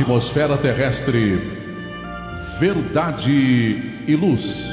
[0.00, 1.38] atmosfera terrestre.
[2.58, 4.66] Verdade e Luz.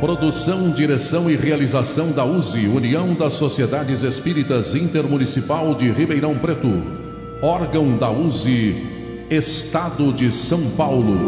[0.00, 6.82] Produção, direção e realização da USE, União das Sociedades Espíritas Intermunicipal de Ribeirão Preto.
[7.42, 8.74] Órgão da USE,
[9.28, 11.18] Estado de São Paulo.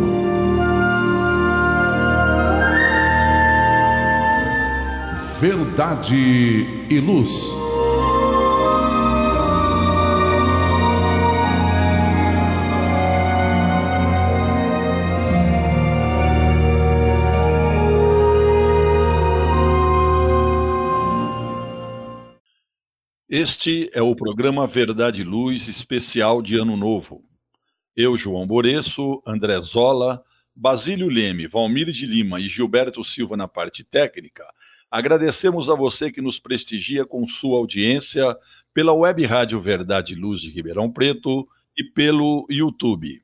[5.40, 7.63] Verdade e Luz.
[23.44, 27.22] Este é o programa Verdade e Luz especial de Ano Novo.
[27.94, 30.22] Eu, João Boreço, André Zola,
[30.56, 34.46] Basílio Leme, Valmir de Lima e Gilberto Silva na parte técnica,
[34.90, 38.34] agradecemos a você que nos prestigia com sua audiência
[38.72, 43.20] pela Web Rádio Verdade e Luz de Ribeirão Preto e pelo YouTube.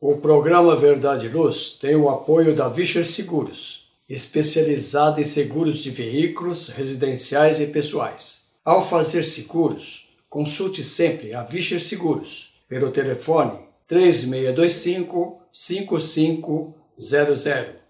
[0.00, 5.90] O programa Verdade e Luz tem o apoio da Vischer Seguros, especializada em seguros de
[5.90, 8.45] veículos, residenciais e pessoais.
[8.66, 16.74] Ao fazer seguros, consulte sempre a Vischer Seguros pelo telefone 3625 5500.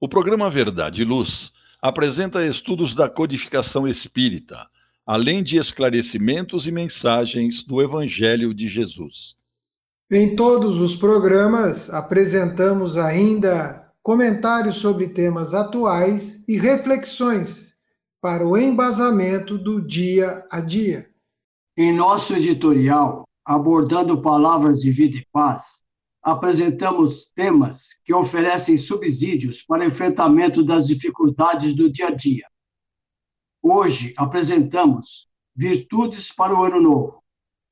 [0.00, 4.66] O programa Verdade e Luz apresenta estudos da codificação espírita,
[5.06, 9.36] além de esclarecimentos e mensagens do Evangelho de Jesus.
[10.10, 17.74] Em todos os programas, apresentamos ainda comentários sobre temas atuais e reflexões
[18.20, 21.08] para o embasamento do dia a dia.
[21.76, 25.82] Em nosso editorial, abordando palavras de vida e paz,
[26.26, 32.44] apresentamos temas que oferecem subsídios para enfrentamento das dificuldades do dia a dia.
[33.62, 37.22] Hoje apresentamos Virtudes para o Ano Novo,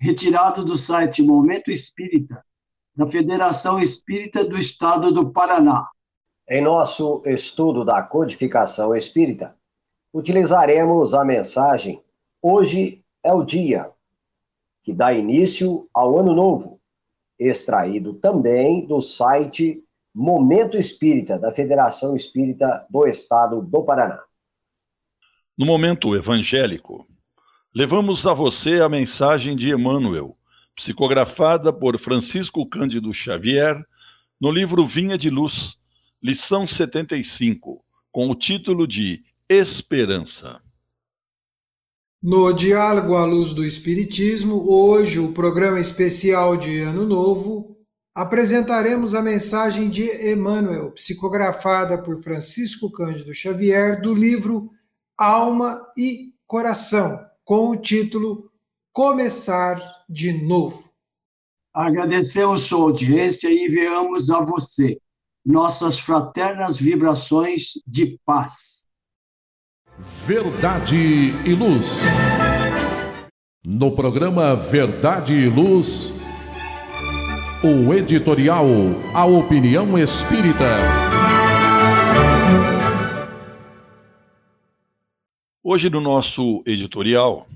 [0.01, 2.47] retirado do site Momento Espírita,
[2.95, 5.89] da Federação Espírita do Estado do Paraná.
[6.49, 9.57] Em nosso estudo da codificação espírita,
[10.13, 12.01] utilizaremos a mensagem
[12.41, 13.91] Hoje é o Dia,
[14.85, 16.74] que dá início ao Ano Novo,
[17.39, 19.83] extraído também do site
[20.15, 24.23] Momento Espírita, da Federação Espírita do Estado do Paraná.
[25.59, 27.07] No momento evangélico,
[27.75, 30.37] levamos a você a mensagem de Emmanuel,
[30.77, 33.85] psicografada por Francisco Cândido Xavier,
[34.41, 35.75] no livro Vinha de Luz,
[36.23, 40.61] lição 75, com o título de Esperança.
[42.27, 47.77] No Diálogo à Luz do Espiritismo, hoje, o programa especial de Ano Novo,
[48.15, 54.71] apresentaremos a mensagem de Emmanuel, psicografada por Francisco Cândido Xavier, do livro
[55.19, 58.51] Alma e Coração, com o título
[58.91, 60.91] Começar de Novo.
[61.75, 64.99] Agradecemos sua audiência e enviamos a você
[65.45, 68.84] nossas fraternas vibrações de paz.
[69.97, 72.01] Verdade e Luz.
[73.65, 76.13] No programa Verdade e Luz,
[77.63, 78.67] o editorial
[79.15, 80.65] A Opinião Espírita.
[85.63, 87.47] Hoje, no nosso editorial,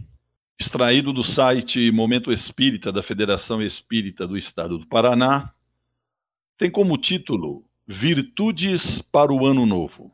[0.61, 5.51] extraído do site Momento Espírita da Federação Espírita do Estado do Paraná,
[6.57, 10.13] tem como título Virtudes para o Ano Novo.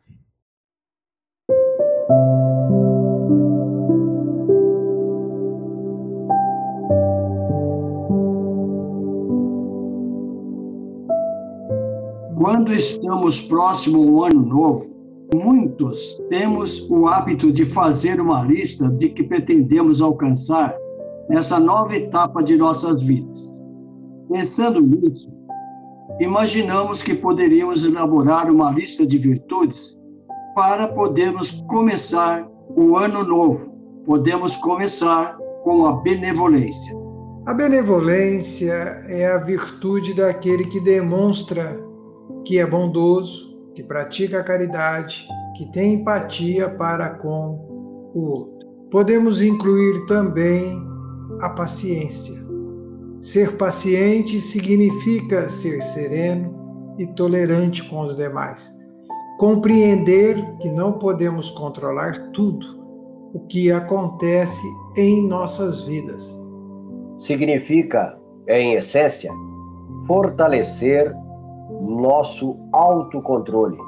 [12.36, 14.94] Quando estamos próximo ao ano novo,
[15.34, 20.76] muitos temos o hábito de fazer uma lista de que pretendemos alcançar
[21.30, 23.62] nessa nova etapa de nossas vidas.
[24.28, 25.32] Pensando nisso,
[26.20, 30.03] imaginamos que poderíamos elaborar uma lista de virtudes
[30.54, 33.74] para podermos começar o ano novo.
[34.06, 36.94] Podemos começar com a benevolência.
[37.46, 38.72] A benevolência
[39.08, 41.78] é a virtude daquele que demonstra
[42.44, 48.68] que é bondoso, que pratica a caridade, que tem empatia para com o outro.
[48.90, 50.80] Podemos incluir também
[51.40, 52.44] a paciência.
[53.20, 58.72] Ser paciente significa ser sereno e tolerante com os demais.
[59.38, 62.84] Compreender que não podemos controlar tudo
[63.34, 64.66] o que acontece
[64.96, 66.40] em nossas vidas.
[67.18, 68.16] Significa,
[68.48, 69.32] em essência,
[70.06, 71.12] fortalecer
[71.80, 73.78] nosso autocontrole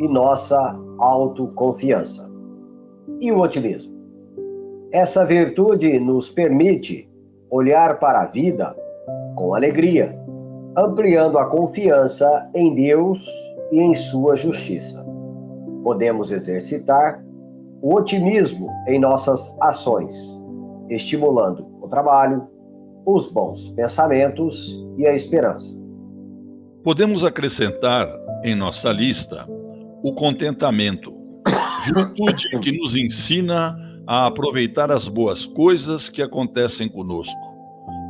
[0.00, 2.30] e nossa autoconfiança.
[3.20, 3.92] E o otimismo?
[4.90, 7.10] Essa virtude nos permite
[7.50, 8.74] olhar para a vida
[9.36, 10.18] com alegria,
[10.76, 13.26] ampliando a confiança em Deus
[13.72, 15.04] e em sua justiça.
[15.82, 17.24] Podemos exercitar
[17.80, 20.40] o otimismo em nossas ações,
[20.88, 22.46] estimulando o trabalho,
[23.04, 25.74] os bons pensamentos e a esperança.
[26.84, 28.08] Podemos acrescentar
[28.44, 29.46] em nossa lista
[30.02, 31.12] o contentamento,
[31.84, 33.76] virtude que nos ensina
[34.06, 37.52] a aproveitar as boas coisas que acontecem conosco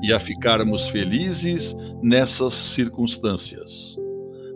[0.03, 4.02] e a ficarmos felizes nessas circunstâncias.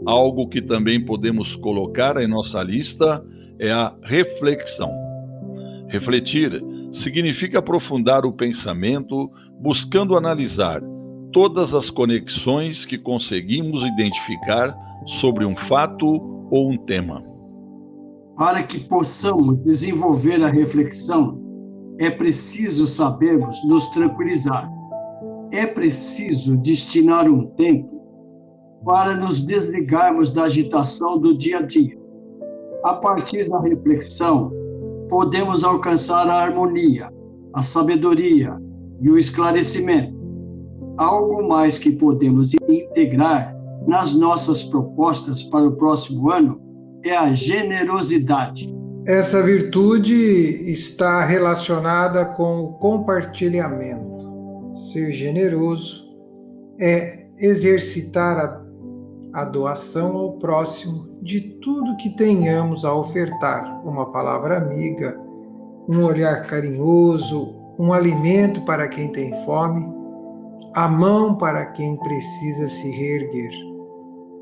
[0.06, 3.20] Algo que também podemos colocar em nossa lista
[3.58, 4.92] é a reflexão.
[5.88, 6.62] Refletir
[6.92, 9.28] significa aprofundar o pensamento,
[9.60, 10.80] buscando analisar
[11.32, 14.72] todas as conexões que conseguimos identificar
[15.18, 16.06] sobre um fato
[16.52, 17.20] ou um tema.
[18.36, 21.42] Para que possamos desenvolver a reflexão,
[21.98, 24.70] é preciso sabermos nos tranquilizar.
[25.50, 27.95] É preciso destinar um tempo
[28.86, 31.98] para nos desligarmos da agitação do dia a dia.
[32.84, 34.52] A partir da reflexão,
[35.08, 37.12] podemos alcançar a harmonia,
[37.52, 38.56] a sabedoria
[39.00, 40.14] e o esclarecimento.
[40.96, 43.56] Algo mais que podemos integrar
[43.88, 46.60] nas nossas propostas para o próximo ano
[47.04, 48.72] é a generosidade.
[49.04, 50.14] Essa virtude
[50.70, 54.06] está relacionada com o compartilhamento.
[54.92, 56.06] Ser generoso
[56.80, 58.65] é exercitar a,
[59.36, 65.20] a doação ao próximo de tudo que tenhamos a ofertar: uma palavra amiga,
[65.86, 69.86] um olhar carinhoso, um alimento para quem tem fome,
[70.74, 73.52] a mão para quem precisa se reerguer.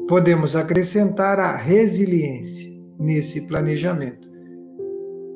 [0.07, 4.29] Podemos acrescentar a resiliência nesse planejamento.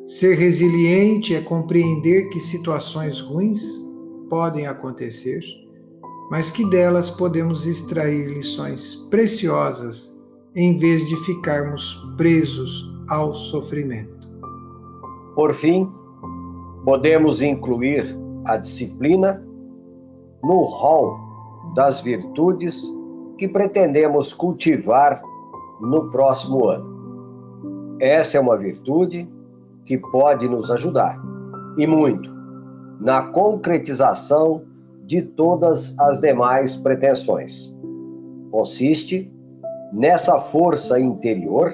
[0.06, 3.60] Ser resiliente é compreender que situações ruins
[4.30, 5.40] podem acontecer,
[6.30, 10.16] mas que delas podemos extrair lições preciosas
[10.54, 14.28] em vez de ficarmos presos ao sofrimento.
[15.34, 15.90] Por fim,
[16.84, 19.42] podemos incluir a disciplina
[20.42, 21.18] no rol
[21.74, 22.82] das virtudes
[23.36, 25.22] que pretendemos cultivar
[25.80, 27.96] no próximo ano.
[28.00, 29.28] Essa é uma virtude
[29.84, 31.18] que pode nos ajudar,
[31.76, 32.30] e muito,
[33.00, 34.62] na concretização
[35.08, 37.74] de todas as demais pretensões.
[38.50, 39.32] Consiste
[39.90, 41.72] nessa força interior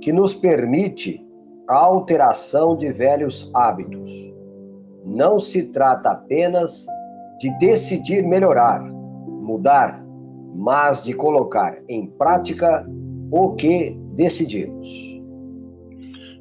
[0.00, 1.22] que nos permite
[1.68, 4.10] a alteração de velhos hábitos.
[5.04, 6.86] Não se trata apenas
[7.38, 10.02] de decidir melhorar, mudar,
[10.54, 12.88] mas de colocar em prática
[13.30, 14.88] o que decidimos.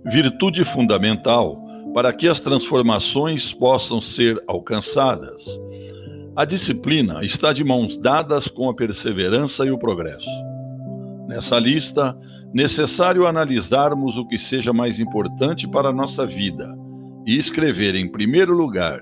[0.05, 1.61] Virtude fundamental
[1.93, 5.59] para que as transformações possam ser alcançadas.
[6.35, 10.29] A disciplina está de mãos dadas com a perseverança e o progresso.
[11.27, 12.17] Nessa lista,
[12.53, 16.73] necessário analisarmos o que seja mais importante para a nossa vida
[17.25, 19.01] e escrever em primeiro lugar,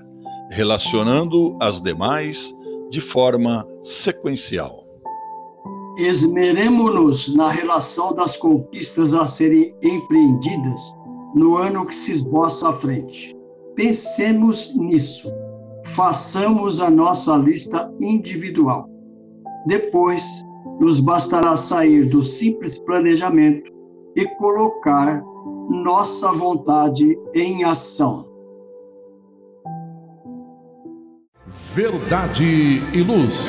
[0.50, 2.54] relacionando as demais
[2.90, 4.80] de forma sequencial
[5.96, 10.96] esmeremos-nos na relação das conquistas a serem empreendidas
[11.34, 13.36] no ano que se esboça à frente.
[13.74, 15.30] Pensemos nisso.
[15.94, 18.88] Façamos a nossa lista individual.
[19.66, 20.22] Depois,
[20.78, 23.70] nos bastará sair do simples planejamento
[24.16, 25.22] e colocar
[25.68, 28.26] nossa vontade em ação.
[31.74, 32.44] Verdade
[32.92, 33.48] e luz.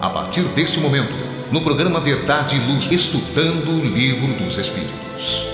[0.00, 1.12] A partir desse momento,
[1.52, 5.44] no programa Verdade e Luz, estudando o Livro dos Espíritos.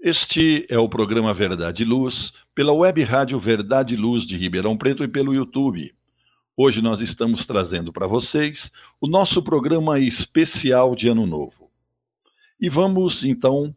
[0.00, 4.78] Este é o programa Verdade e Luz, pela web rádio Verdade e Luz de Ribeirão
[4.78, 5.92] Preto e pelo YouTube.
[6.56, 11.68] Hoje nós estamos trazendo para vocês o nosso programa especial de Ano Novo.
[12.58, 13.74] E vamos então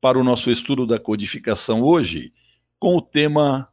[0.00, 2.32] para o nosso estudo da codificação hoje
[2.84, 3.72] com o tema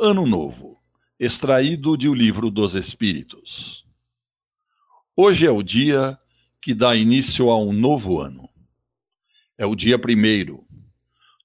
[0.00, 0.78] Ano Novo,
[1.20, 3.84] extraído de O Livro dos Espíritos.
[5.14, 6.16] Hoje é o dia
[6.58, 8.48] que dá início a um novo ano.
[9.58, 10.64] É o dia primeiro.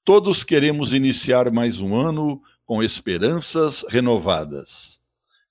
[0.05, 4.97] Todos queremos iniciar mais um ano com esperanças renovadas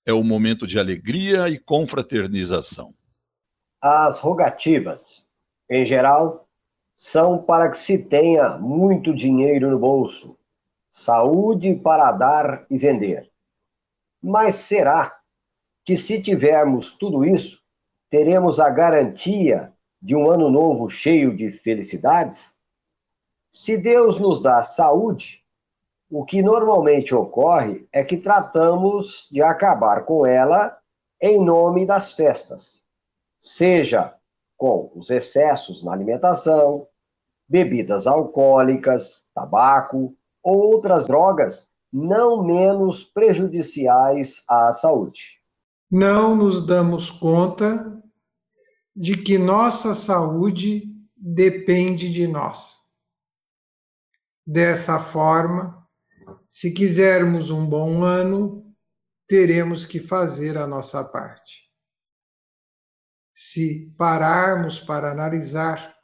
[0.06, 2.94] é o momento de alegria e confraternização.
[3.82, 5.26] As rogativas,
[5.68, 6.48] em geral,
[6.96, 10.38] são para que se tenha muito dinheiro no bolso,
[10.92, 13.32] saúde para dar e vender.
[14.22, 15.18] Mas será
[15.84, 17.62] que, se tivermos tudo isso,
[18.10, 22.60] teremos a garantia de um ano novo cheio de felicidades?
[23.50, 25.42] Se Deus nos dá saúde,
[26.10, 30.78] o que normalmente ocorre é que tratamos de acabar com ela
[31.20, 32.84] em nome das festas,
[33.38, 34.14] seja
[34.58, 36.86] com os excessos na alimentação,
[37.48, 45.40] bebidas alcoólicas, tabaco, outras drogas não menos prejudiciais à saúde.
[45.90, 48.02] Não nos damos conta
[48.96, 52.78] de que nossa saúde depende de nós.
[54.46, 55.86] Dessa forma,
[56.48, 58.74] se quisermos um bom ano,
[59.28, 61.70] teremos que fazer a nossa parte.
[63.34, 65.96] Se pararmos para analisar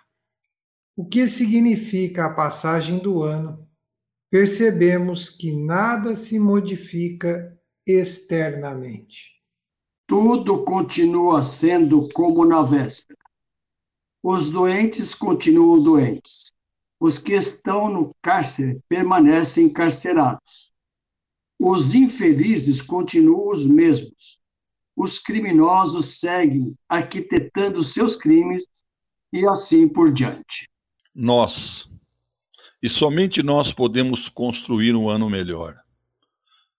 [0.96, 3.67] o que significa a passagem do ano,
[4.30, 9.38] percebemos que nada se modifica externamente.
[10.06, 13.18] Tudo continua sendo como na véspera.
[14.22, 16.52] Os doentes continuam doentes
[17.00, 20.72] os que estão no cárcere permanecem encarcerados.
[21.60, 24.40] Os infelizes continuam os mesmos.
[24.96, 28.64] Os criminosos seguem arquitetando seus crimes
[29.32, 30.68] e assim por diante.
[31.14, 31.88] Nós,
[32.82, 35.76] e somente nós podemos construir um ano melhor.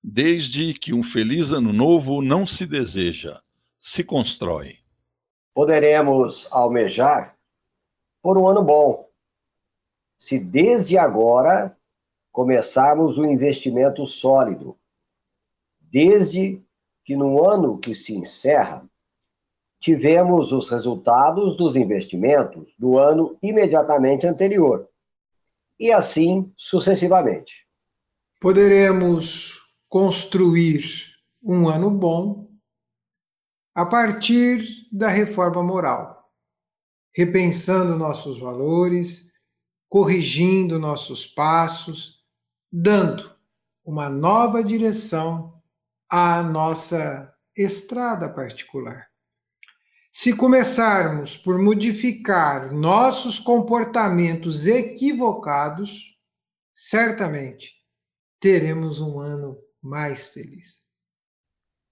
[0.03, 3.39] Desde que um feliz ano novo não se deseja,
[3.79, 4.77] se constrói.
[5.53, 7.35] Poderemos almejar
[8.21, 9.09] por um ano bom,
[10.17, 11.75] se desde agora
[12.31, 14.77] começarmos um investimento sólido,
[15.79, 16.61] desde
[17.03, 18.85] que no ano que se encerra,
[19.79, 24.88] tivemos os resultados dos investimentos do ano imediatamente anterior,
[25.79, 27.67] e assim sucessivamente.
[28.39, 30.83] Poderemos construir
[31.41, 32.49] um ano bom
[33.73, 36.29] a partir da reforma moral,
[37.13, 39.29] repensando nossos valores
[39.89, 42.23] corrigindo nossos passos,
[42.71, 43.35] dando
[43.83, 45.59] uma nova direção
[46.07, 49.08] à nossa estrada particular.
[50.21, 56.19] Se começarmos por modificar nossos comportamentos equivocados,
[56.75, 57.71] certamente
[58.37, 60.83] teremos um ano mais feliz.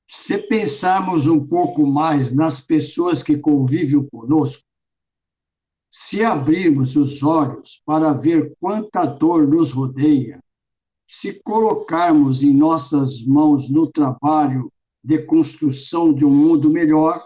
[0.10, 4.62] Se pensarmos um pouco mais nas pessoas que convivem conosco,
[5.90, 10.44] se abrirmos os olhos para ver quanta dor nos rodeia,
[11.08, 14.70] se colocarmos em nossas mãos no trabalho
[15.02, 17.24] de construção de um mundo melhor,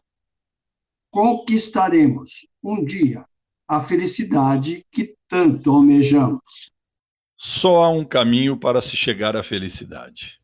[1.11, 3.25] conquistaremos um dia
[3.67, 6.71] a felicidade que tanto almejamos.
[7.37, 10.39] Só há um caminho para se chegar à felicidade.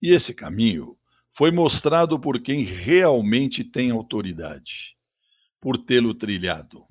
[0.00, 0.96] E esse caminho
[1.34, 4.94] foi mostrado por quem realmente tem autoridade,
[5.60, 6.84] por tê-lo trilhado.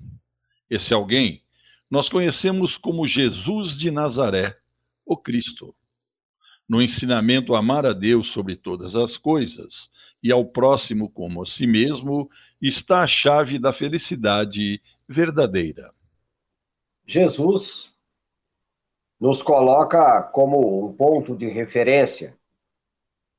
[0.68, 1.42] Esse alguém
[1.90, 4.56] nós conhecemos como Jesus de Nazaré,
[5.04, 5.74] o Cristo.
[6.68, 9.90] No ensinamento a amar a Deus sobre todas as coisas
[10.22, 12.28] e ao próximo como a si mesmo
[12.60, 15.92] está a chave da felicidade verdadeira.
[17.06, 17.92] Jesus
[19.18, 22.38] nos coloca como um ponto de referência.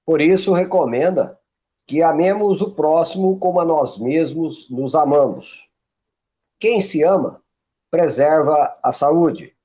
[0.05, 1.39] Por isso, recomenda
[1.87, 5.69] que amemos o próximo como a nós mesmos nos amamos.
[6.59, 7.41] Quem se ama,
[7.89, 9.55] preserva a saúde.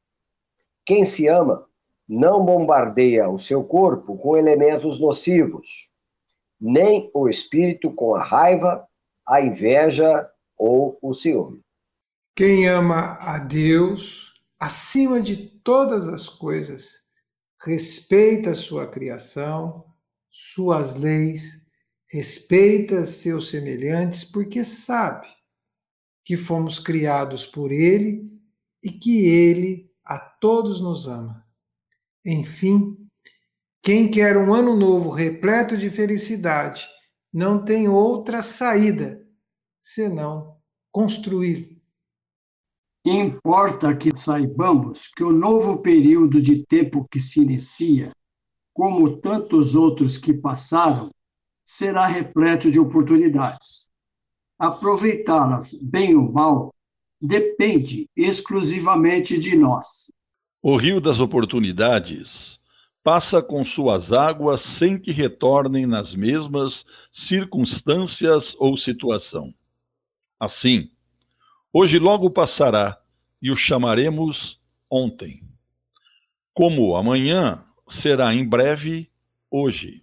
[0.84, 1.66] Quem se ama,
[2.08, 5.90] não bombardeia o seu corpo com elementos nocivos,
[6.60, 8.88] nem o espírito com a raiva,
[9.26, 11.60] a inveja ou o ciúme.
[12.34, 17.02] Quem ama a Deus acima de todas as coisas,
[17.62, 19.84] respeita sua criação,
[20.30, 21.66] suas leis,
[22.08, 25.26] respeita seus semelhantes, porque sabe
[26.24, 28.30] que fomos criados por Ele
[28.82, 31.44] e que Ele a todos nos ama.
[32.24, 32.96] Enfim,
[33.82, 36.86] quem quer um ano novo repleto de felicidade
[37.36, 39.22] não tem outra saída
[39.82, 40.56] senão
[40.90, 41.76] construí-lo.
[43.04, 48.10] Importa que saibamos que o novo período de tempo que se inicia,
[48.72, 51.10] como tantos outros que passaram,
[51.62, 53.90] será repleto de oportunidades.
[54.58, 56.74] Aproveitá-las, bem ou mal,
[57.20, 60.10] depende exclusivamente de nós.
[60.62, 62.55] O rio das oportunidades
[63.06, 69.54] passa com suas águas sem que retornem nas mesmas circunstâncias ou situação.
[70.40, 70.90] Assim,
[71.72, 72.98] hoje logo passará
[73.40, 74.58] e o chamaremos
[74.90, 75.40] ontem.
[76.52, 79.08] Como amanhã será em breve
[79.48, 80.02] hoje,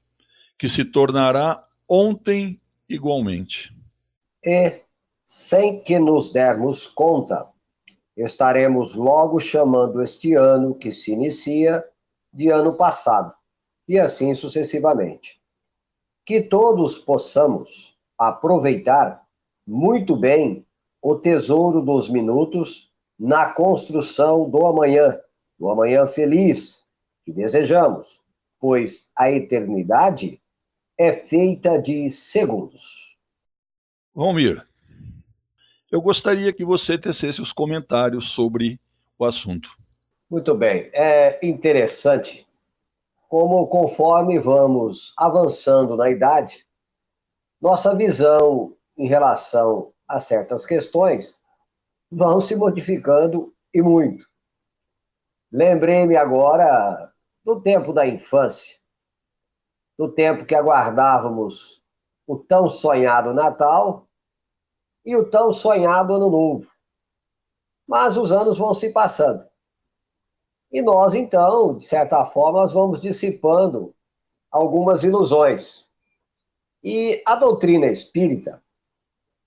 [0.57, 2.57] que se tornará ontem
[2.87, 3.69] igualmente.
[4.41, 4.79] E,
[5.25, 7.45] sem que nos dermos conta,
[8.15, 11.83] estaremos logo chamando este ano que se inicia
[12.33, 13.33] de ano passado,
[13.87, 15.41] e assim sucessivamente.
[16.25, 19.23] Que todos possamos aproveitar
[19.67, 20.65] muito bem
[21.01, 25.19] o tesouro dos minutos na construção do amanhã,
[25.59, 26.87] do amanhã feliz
[27.25, 28.21] que desejamos,
[28.59, 30.41] pois a eternidade
[30.97, 33.17] é feita de segundos.
[34.13, 34.65] Valmir,
[35.91, 38.79] eu gostaria que você tecesse os comentários sobre
[39.17, 39.69] o assunto.
[40.33, 40.89] Muito bem.
[40.93, 42.49] É interessante
[43.29, 46.65] como, conforme vamos avançando na idade,
[47.61, 51.39] nossa visão em relação a certas questões
[52.11, 54.25] vão se modificando e muito.
[55.51, 57.13] Lembrei-me agora
[57.45, 58.79] do tempo da infância,
[59.95, 61.83] do tempo que aguardávamos
[62.25, 64.07] o tão sonhado Natal
[65.05, 66.71] e o tão sonhado Ano Novo.
[67.87, 69.52] Mas os anos vão se passando.
[70.73, 73.93] E nós, então, de certa forma, nós vamos dissipando
[74.49, 75.87] algumas ilusões.
[76.83, 78.59] E a doutrina espírita,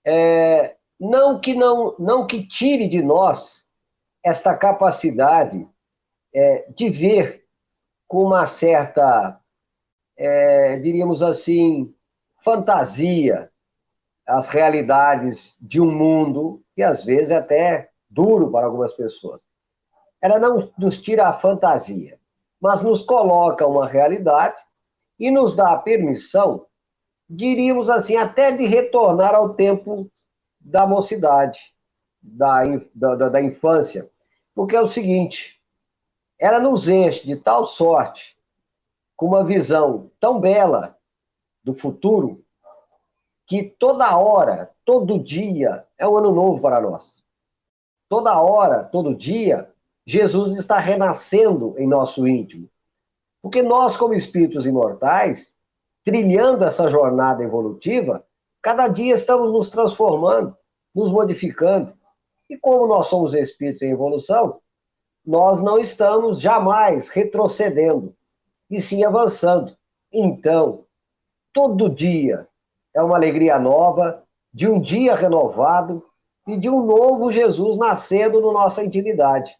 [0.05, 3.67] é, não, que não, não que tire de nós
[4.23, 5.67] esta capacidade
[6.33, 7.45] é, de ver
[8.07, 9.37] com uma certa,
[10.15, 11.93] é, diríamos assim,
[12.41, 13.51] fantasia
[14.25, 19.46] as realidades de um mundo que às vezes é até duro para algumas pessoas
[20.21, 22.19] ela não nos tira a fantasia,
[22.59, 24.57] mas nos coloca uma realidade
[25.19, 26.65] e nos dá a permissão,
[27.29, 30.09] diríamos assim, até de retornar ao tempo
[30.59, 31.73] da mocidade,
[32.21, 32.61] da,
[32.93, 34.09] da, da infância.
[34.53, 35.61] Porque é o seguinte,
[36.39, 38.37] ela nos enche de tal sorte,
[39.15, 40.97] com uma visão tão bela
[41.63, 42.43] do futuro,
[43.45, 47.23] que toda hora, todo dia, é um ano novo para nós.
[48.09, 49.73] Toda hora, todo dia,
[50.09, 52.69] Jesus está renascendo em nosso íntimo.
[53.41, 55.57] Porque nós, como espíritos imortais,
[56.05, 58.25] trilhando essa jornada evolutiva,
[58.61, 60.55] cada dia estamos nos transformando,
[60.95, 61.93] nos modificando.
[62.49, 64.61] E como nós somos espíritos em evolução,
[65.25, 68.15] nós não estamos jamais retrocedendo,
[68.69, 69.75] e sim avançando.
[70.09, 70.85] Então,
[71.51, 72.47] todo dia
[72.95, 76.01] é uma alegria nova, de um dia renovado
[76.47, 79.57] e de um novo Jesus nascendo na nossa intimidade.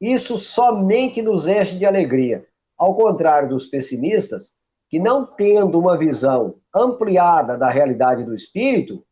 [0.00, 2.46] Isso somente nos enche de alegria.
[2.78, 4.54] Ao contrário dos pessimistas,
[4.88, 9.04] que não tendo uma visão ampliada da realidade do espírito,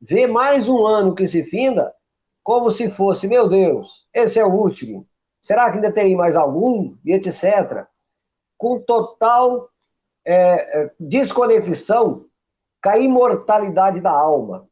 [0.00, 1.94] vê mais um ano que se finda
[2.42, 5.08] como se fosse, meu Deus, esse é o último.
[5.40, 6.96] Será que ainda tem mais algum?
[7.04, 7.86] E etc.
[8.58, 9.70] Com total
[10.24, 10.34] é,
[10.82, 12.26] é, desconexão
[12.82, 14.68] com a imortalidade da alma,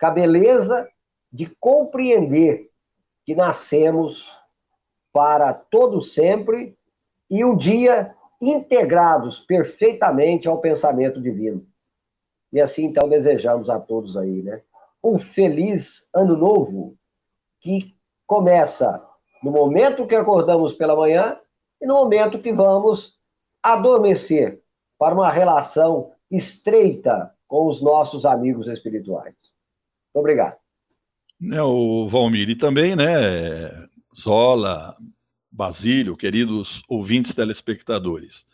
[0.00, 0.88] com a beleza
[1.30, 2.70] de compreender
[3.24, 4.36] que nascemos
[5.12, 6.76] para todo sempre
[7.30, 11.66] e um dia integrados perfeitamente ao pensamento divino.
[12.52, 14.62] E assim então desejamos a todos aí, né?
[15.02, 16.96] Um feliz ano novo
[17.60, 17.94] que
[18.26, 19.08] começa
[19.42, 21.38] no momento que acordamos pela manhã
[21.80, 23.18] e no momento que vamos
[23.62, 24.62] adormecer
[24.98, 29.34] para uma relação estreita com os nossos amigos espirituais.
[29.34, 30.56] Muito obrigado.
[31.52, 34.96] É, o Valmir e também, né, Zola,
[35.50, 38.46] Basílio, queridos ouvintes telespectadores.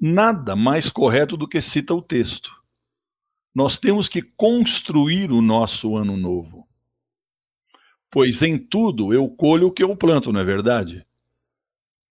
[0.00, 2.50] Nada mais correto do que cita o texto.
[3.54, 6.66] Nós temos que construir o nosso ano novo.
[8.10, 11.04] Pois em tudo eu colho o que eu planto, não é verdade?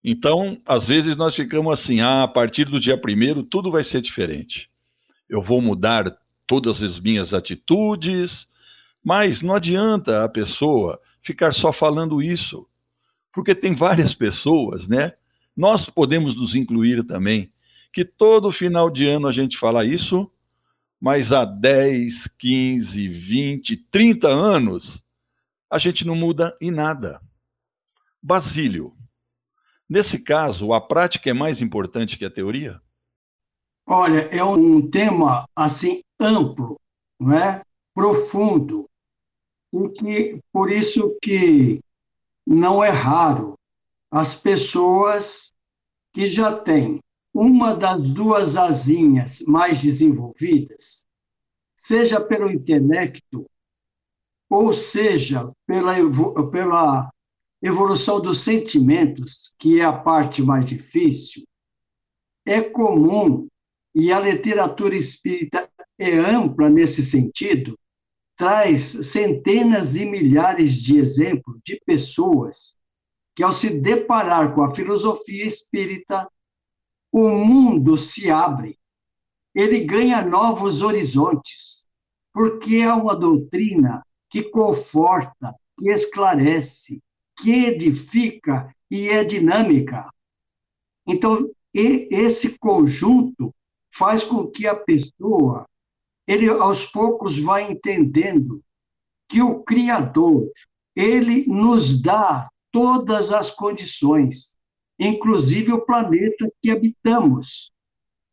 [0.04, 4.02] Então, às vezes nós ficamos assim, ah, a partir do dia primeiro tudo vai ser
[4.02, 4.70] diferente.
[5.30, 6.16] Eu vou mudar
[6.48, 8.48] todas as minhas atitudes,
[9.04, 12.68] mas não adianta a pessoa ficar só falando isso,
[13.34, 15.14] porque tem várias pessoas, né?
[15.56, 17.52] Nós podemos nos incluir também,
[17.94, 20.32] que todo final de ano a gente fala isso,
[21.00, 25.04] mas há 10, 15, 20, 30 anos
[25.70, 27.22] a gente não muda em nada.
[28.22, 28.94] Basílio,
[29.92, 32.80] Nesse caso, a prática é mais importante que a teoria?
[33.86, 36.80] Olha, é um tema assim amplo,
[37.20, 37.62] não é?
[37.94, 38.90] Profundo,
[39.74, 41.82] e que por isso que
[42.52, 43.58] não é raro
[44.12, 45.54] as pessoas
[46.14, 47.00] que já têm
[47.34, 51.06] uma das duas asinhas mais desenvolvidas,
[51.78, 53.50] seja pelo intelecto,
[54.50, 55.96] ou seja pela,
[56.52, 57.10] pela
[57.62, 61.44] evolução dos sentimentos, que é a parte mais difícil,
[62.46, 63.48] é comum,
[63.96, 67.80] e a literatura espírita é ampla nesse sentido,
[68.42, 72.76] traz centenas e milhares de exemplos de pessoas
[73.36, 76.28] que, ao se deparar com a filosofia espírita,
[77.12, 78.80] o mundo se abre,
[79.54, 81.86] ele ganha novos horizontes,
[82.34, 87.00] porque é uma doutrina que conforta, que esclarece,
[87.38, 90.10] que edifica e é dinâmica.
[91.06, 93.54] Então, esse conjunto
[93.94, 95.68] faz com que a pessoa,
[96.28, 98.62] ele aos poucos vai entendendo
[99.30, 100.52] que o Criador,
[100.96, 104.56] ele nos dá todas as condições,
[105.00, 107.72] inclusive o planeta que habitamos.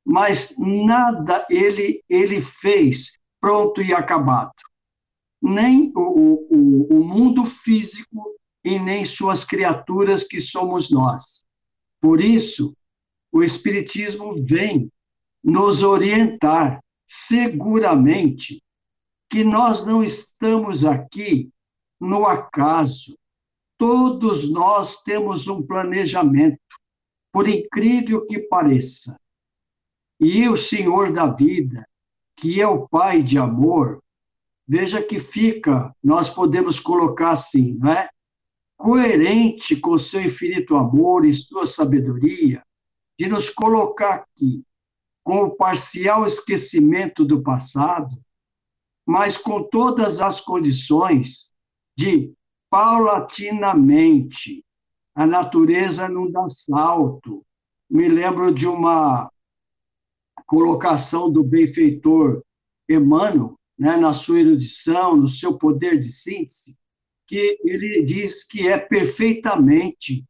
[0.05, 4.53] Mas nada ele, ele fez pronto e acabado.
[5.41, 11.45] Nem o, o, o mundo físico e nem suas criaturas que somos nós.
[12.01, 12.75] Por isso,
[13.31, 14.91] o Espiritismo vem
[15.45, 18.63] nos orientar seguramente
[19.31, 21.51] que nós não estamos aqui
[21.99, 23.19] no acaso.
[23.79, 26.61] Todos nós temos um planejamento,
[27.33, 29.19] por incrível que pareça.
[30.21, 31.89] E o Senhor da vida,
[32.37, 34.03] que é o Pai de amor,
[34.67, 38.09] veja que fica, nós podemos colocar assim, não é?
[38.77, 42.63] coerente com seu infinito amor e sua sabedoria,
[43.19, 44.65] de nos colocar aqui
[45.29, 48.19] com o parcial esquecimento do passado,
[49.07, 51.53] mas com todas as condições
[51.95, 52.33] de
[52.71, 54.65] paulatinamente.
[55.15, 57.45] A natureza não dá salto.
[57.91, 59.31] Me lembro de uma
[60.47, 62.43] colocação do benfeitor
[62.89, 66.79] Emmanuel, né, na sua erudição, no seu poder de síntese,
[67.27, 70.25] que ele diz que é perfeitamente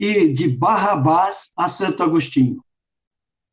[0.00, 2.60] e de Barrabás a Santo Agostinho.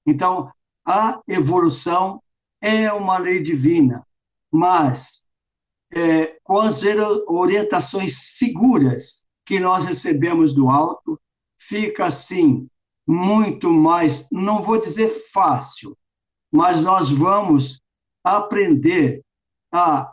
[0.04, 0.52] Então,
[0.86, 2.22] a evolução
[2.62, 4.06] é uma lei divina,
[4.52, 5.26] mas
[5.92, 6.82] é, com as
[7.28, 11.20] orientações seguras que nós recebemos do alto,
[11.58, 12.68] fica assim
[13.06, 15.98] muito mais, não vou dizer fácil,
[16.52, 17.82] mas nós vamos
[18.24, 19.24] aprender
[19.72, 20.12] a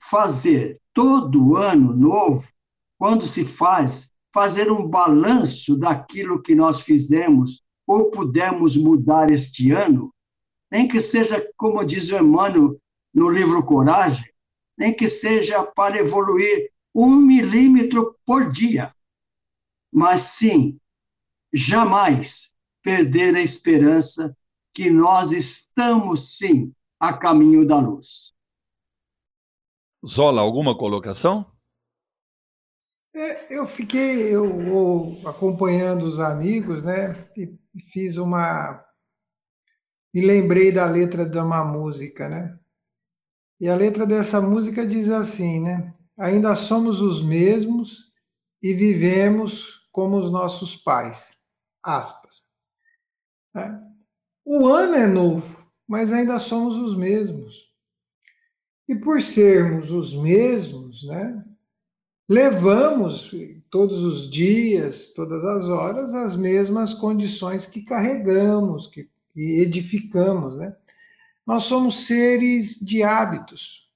[0.00, 2.48] fazer todo ano novo,
[2.98, 10.12] quando se faz, fazer um balanço daquilo que nós fizemos ou pudemos mudar este ano,
[10.70, 12.80] nem que seja, como diz o Emmanuel
[13.14, 14.30] no livro Coragem,
[14.76, 18.94] nem que seja para evoluir um milímetro por dia,
[19.92, 20.78] mas sim,
[21.52, 24.36] jamais perder a esperança
[24.74, 28.34] que nós estamos, sim, a caminho da luz.
[30.06, 31.50] Zola, alguma colocação?
[33.14, 37.14] É, eu fiquei eu, eu, acompanhando os amigos, né?
[37.36, 37.46] E
[37.80, 38.84] fiz uma.
[40.12, 42.58] Me lembrei da letra de uma música, né?
[43.60, 45.92] E a letra dessa música diz assim, né?
[46.18, 48.12] Ainda somos os mesmos
[48.62, 51.36] e vivemos como os nossos pais.
[51.82, 52.46] Aspas.
[53.56, 53.70] É.
[54.44, 57.66] O ano é novo, mas ainda somos os mesmos.
[58.88, 61.44] E por sermos os mesmos, né,
[62.28, 63.30] levamos
[63.70, 70.74] todos os dias, todas as horas, as mesmas condições que carregamos, que, edificamos, né?
[71.46, 73.88] Nós somos seres de hábitos.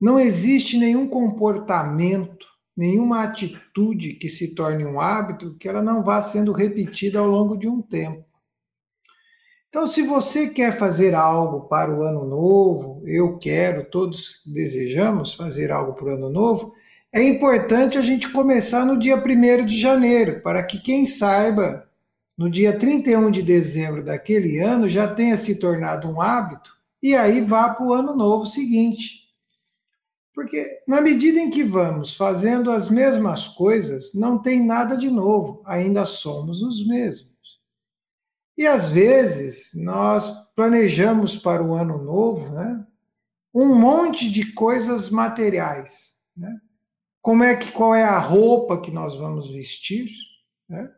[0.00, 6.22] Não existe nenhum comportamento, nenhuma atitude que se torne um hábito que ela não vá
[6.22, 8.24] sendo repetida ao longo de um tempo.
[9.68, 15.72] Então, se você quer fazer algo para o ano novo, eu quero, todos desejamos fazer
[15.72, 16.72] algo para o ano novo,
[17.14, 21.88] é importante a gente começar no dia 1 de janeiro, para que quem saiba,
[22.36, 27.40] no dia 31 de dezembro daquele ano, já tenha se tornado um hábito e aí
[27.40, 29.32] vá para o ano novo seguinte.
[30.34, 35.62] Porque na medida em que vamos fazendo as mesmas coisas, não tem nada de novo,
[35.64, 37.32] ainda somos os mesmos.
[38.58, 42.84] E às vezes nós planejamos para o ano novo né,
[43.54, 46.14] um monte de coisas materiais.
[46.36, 46.58] Né?
[47.24, 50.10] Como é que qual é a roupa que nós vamos vestir?
[50.68, 50.90] Né?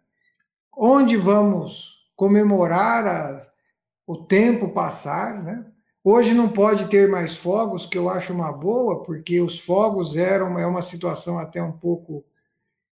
[0.77, 3.47] Onde vamos comemorar a,
[4.05, 5.41] o tempo passar?
[5.41, 5.65] Né?
[6.03, 10.59] Hoje não pode ter mais fogos, que eu acho uma boa, porque os fogos eram
[10.59, 12.25] é uma situação até um pouco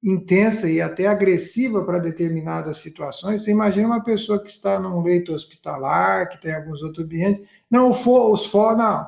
[0.02, 3.42] intensa e até agressiva para determinadas situações.
[3.42, 7.46] Você imagina uma pessoa que está num leito hospitalar, que tem alguns outros ambientes.
[7.70, 9.06] Não, os for, não.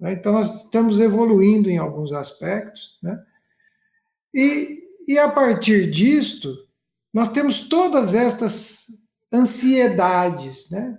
[0.00, 0.14] Né?
[0.14, 2.98] Então, nós estamos evoluindo em alguns aspectos.
[3.02, 3.22] Né?
[4.34, 6.56] E, e a partir disto,
[7.12, 8.86] nós temos todas estas
[9.32, 10.98] ansiedades, né?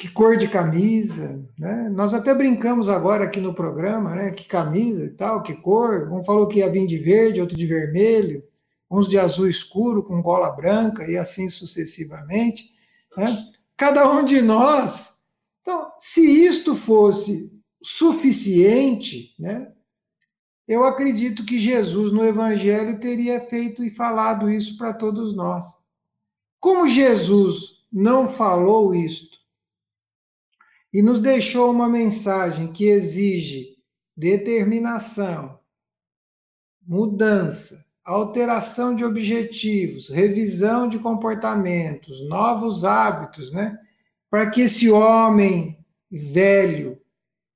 [0.00, 1.90] que cor de camisa, né?
[1.90, 4.30] Nós até brincamos agora aqui no programa, né?
[4.30, 6.10] Que camisa e tal, que cor.
[6.10, 8.42] Um falou que ia vir de verde, outro de vermelho,
[8.90, 12.70] uns de azul escuro com gola branca e assim sucessivamente,
[13.14, 13.26] né?
[13.76, 15.18] Cada um de nós.
[15.60, 19.70] Então, se isto fosse suficiente, né?
[20.70, 25.66] Eu acredito que Jesus no Evangelho teria feito e falado isso para todos nós.
[26.60, 29.36] Como Jesus não falou isto
[30.92, 33.78] e nos deixou uma mensagem que exige
[34.16, 35.58] determinação,
[36.86, 43.76] mudança, alteração de objetivos, revisão de comportamentos, novos hábitos, né?
[44.30, 46.96] Para que esse homem velho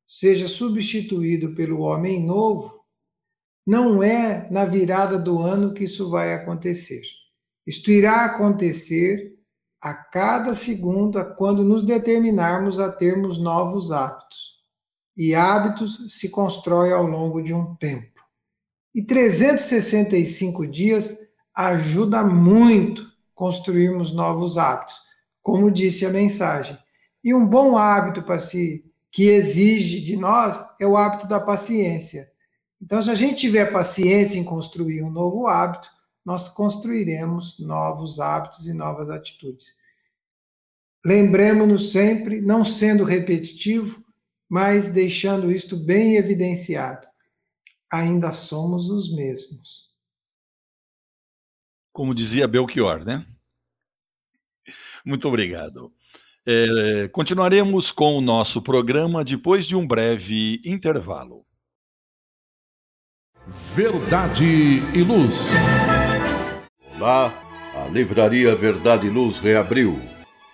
[0.05, 2.83] seja substituído pelo homem novo,
[3.67, 7.03] não é na virada do ano que isso vai acontecer.
[7.67, 9.35] Isto irá acontecer
[9.81, 14.55] a cada segundo quando nos determinarmos a termos novos hábitos.
[15.17, 18.21] E hábitos se constrói ao longo de um tempo.
[18.95, 21.17] E 365 dias
[21.55, 24.97] ajuda muito construirmos novos hábitos,
[25.43, 26.79] como disse a mensagem.
[27.23, 32.29] E um bom hábito para si que exige de nós é o hábito da paciência.
[32.81, 35.89] Então, se a gente tiver paciência em construir um novo hábito,
[36.25, 39.77] nós construiremos novos hábitos e novas atitudes.
[41.05, 44.03] Lembremos-nos sempre, não sendo repetitivo,
[44.49, 47.07] mas deixando isto bem evidenciado.
[47.93, 49.91] Ainda somos os mesmos.
[51.93, 53.27] Como dizia Belchior, né?
[55.05, 55.93] Muito obrigado.
[56.47, 61.45] É, continuaremos com o nosso programa depois de um breve intervalo.
[63.47, 65.51] Verdade e Luz.
[66.97, 67.31] Olá,
[67.75, 70.01] a Livraria Verdade e Luz reabriu.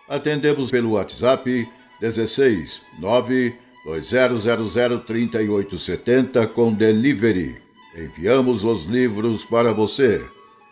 [0.08, 1.68] Atendemos pelo WhatsApp
[2.00, 7.62] 16 9 2000 3870 com delivery.
[7.96, 10.20] Enviamos os livros para você.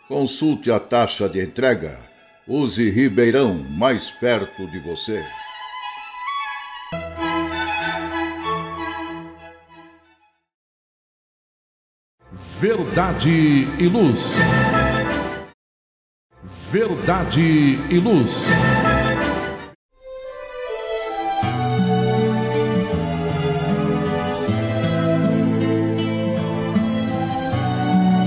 [0.09, 1.97] Consulte a taxa de entrega.
[2.45, 5.23] Use Ribeirão mais perto de você.
[12.59, 13.29] Verdade
[13.79, 14.33] e Luz.
[16.69, 18.43] Verdade e Luz.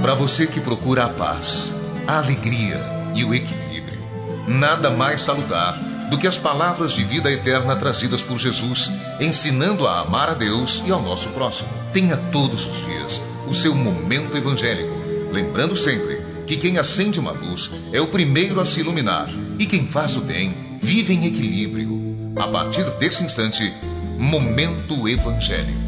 [0.01, 1.75] Para você que procura a paz,
[2.09, 2.81] a alegria
[3.15, 4.01] e o equilíbrio,
[4.49, 5.73] nada mais saludar
[6.09, 8.91] do que as palavras de vida eterna trazidas por Jesus,
[9.21, 11.69] ensinando a amar a Deus e ao nosso próximo.
[11.93, 14.95] Tenha todos os dias o seu momento evangélico,
[15.31, 19.87] lembrando sempre que quem acende uma luz é o primeiro a se iluminar e quem
[19.87, 22.33] faz o bem vive em equilíbrio.
[22.35, 23.71] A partir desse instante,
[24.19, 25.79] Momento Evangélico.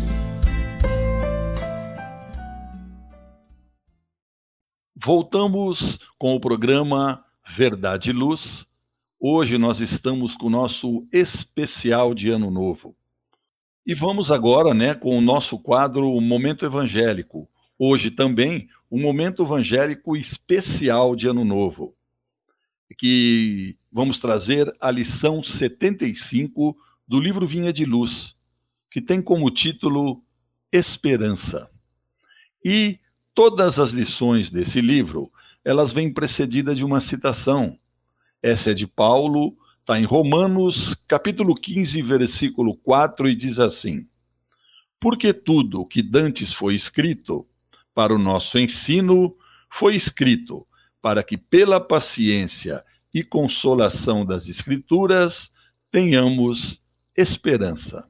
[5.03, 7.24] Voltamos com o programa
[7.57, 8.66] Verdade e Luz.
[9.18, 12.94] Hoje nós estamos com o nosso especial de Ano Novo.
[13.87, 20.16] E vamos agora, né, com o nosso quadro Momento Evangélico, Hoje também um momento evangélico
[20.16, 21.92] especial de Ano Novo,
[22.96, 28.32] que vamos trazer a lição 75 do livro Vinha de Luz,
[28.92, 30.20] que tem como título
[30.70, 31.68] Esperança.
[32.64, 33.00] E
[33.34, 35.28] todas as lições desse livro,
[35.64, 37.76] elas vêm precedidas de uma citação.
[38.40, 44.06] Essa é de Paulo, está em Romanos, capítulo 15, versículo 4, e diz assim:
[45.00, 47.44] Porque tudo o que dantes foi escrito
[47.94, 49.35] para o nosso ensino
[49.70, 50.66] foi escrito
[51.00, 55.50] para que, pela paciência e consolação das Escrituras,
[55.90, 56.83] tenhamos
[57.16, 58.09] esperança.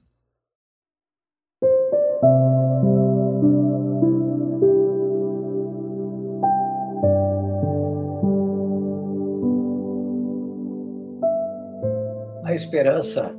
[12.45, 13.37] A esperança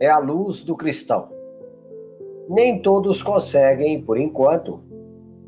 [0.00, 1.30] é a luz do cristão.
[2.48, 4.82] Nem todos conseguem, por enquanto,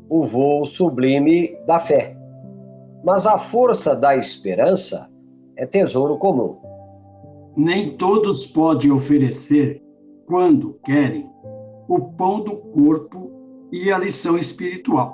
[0.09, 2.15] o voo sublime da fé.
[3.03, 5.09] Mas a força da esperança
[5.57, 6.57] é tesouro comum.
[7.55, 9.81] Nem todos podem oferecer,
[10.25, 11.29] quando querem,
[11.87, 13.31] o pão do corpo
[13.71, 15.13] e a lição espiritual.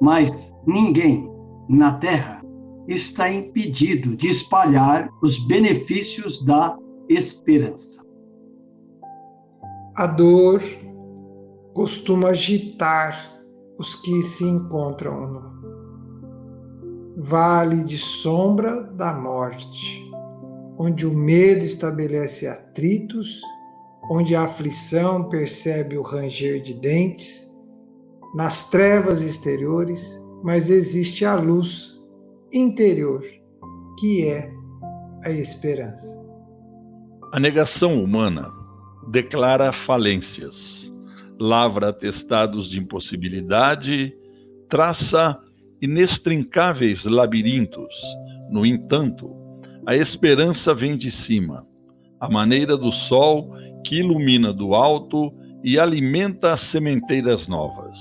[0.00, 1.30] Mas ninguém
[1.68, 2.42] na terra
[2.86, 6.76] está impedido de espalhar os benefícios da
[7.08, 8.02] esperança.
[9.96, 10.62] A dor
[11.72, 13.33] costuma agitar
[13.78, 15.54] os que se encontram no
[17.16, 20.10] vale de sombra da morte,
[20.76, 23.40] onde o medo estabelece atritos,
[24.10, 27.50] onde a aflição percebe o ranger de dentes,
[28.34, 32.02] nas trevas exteriores, mas existe a luz
[32.52, 33.24] interior,
[33.98, 34.52] que é
[35.24, 36.22] a esperança.
[37.32, 38.50] A negação humana
[39.08, 40.92] declara falências
[41.38, 44.14] lavra atestados de impossibilidade,
[44.68, 45.38] traça
[45.80, 47.94] inextrincáveis labirintos.
[48.50, 49.30] No entanto,
[49.86, 51.66] a esperança vem de cima,
[52.18, 57.98] a maneira do sol que ilumina do alto e alimenta as sementeiras novas.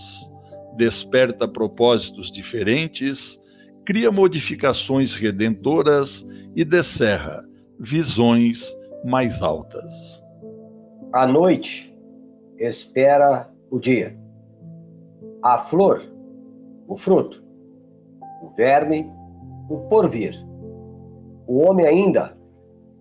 [0.77, 3.39] Desperta propósitos diferentes,
[3.85, 7.43] cria modificações redentoras e descerra
[7.79, 8.65] visões
[9.03, 9.91] mais altas.
[11.13, 11.92] À noite,
[12.57, 14.17] espera o dia.
[15.41, 16.01] A flor,
[16.87, 17.43] o fruto,
[18.41, 19.11] o verme,
[19.69, 20.33] o porvir.
[21.47, 22.37] O homem ainda,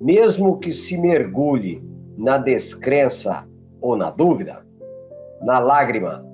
[0.01, 1.83] mesmo que se mergulhe
[2.17, 3.47] na descrença
[3.81, 4.67] ou na dúvida,
[5.43, 6.25] na lágrima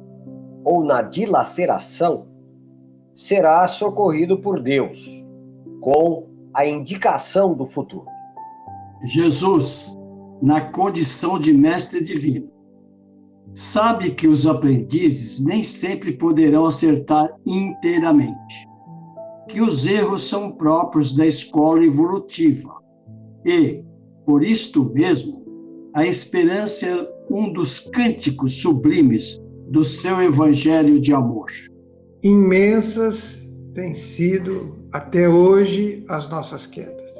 [0.64, 2.26] ou na dilaceração,
[3.12, 5.26] será socorrido por Deus
[5.81, 8.07] com a indicação do futuro.
[9.07, 9.96] Jesus,
[10.42, 12.50] na condição de mestre divino,
[13.59, 18.68] sabe que os aprendizes nem sempre poderão acertar inteiramente,
[19.49, 22.73] que os erros são próprios da escola evolutiva.
[23.44, 23.83] E,
[24.25, 25.44] por isto mesmo,
[25.92, 31.51] a esperança é um dos cânticos sublimes do seu evangelho de amor.
[32.23, 37.11] Imensas têm sido até hoje as nossas quedas,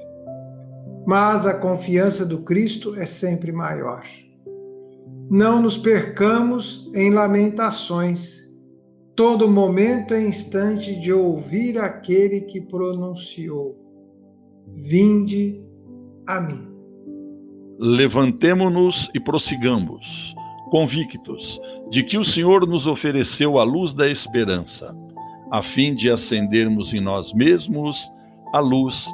[1.05, 4.05] mas a confiança do Cristo é sempre maior
[5.31, 8.49] não nos percamos em lamentações.
[9.15, 13.77] Todo momento é instante de ouvir aquele que pronunciou:
[14.75, 15.61] Vinde
[16.27, 16.67] a mim.
[17.79, 20.35] Levantemo-nos e prossigamos,
[20.71, 21.61] convictos
[21.91, 24.97] de que o Senhor nos ofereceu a luz da esperança,
[25.51, 28.11] a fim de acendermos em nós mesmos
[28.53, 29.07] a luz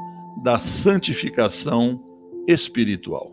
[0.42, 2.00] da santificação
[2.46, 3.32] espiritual.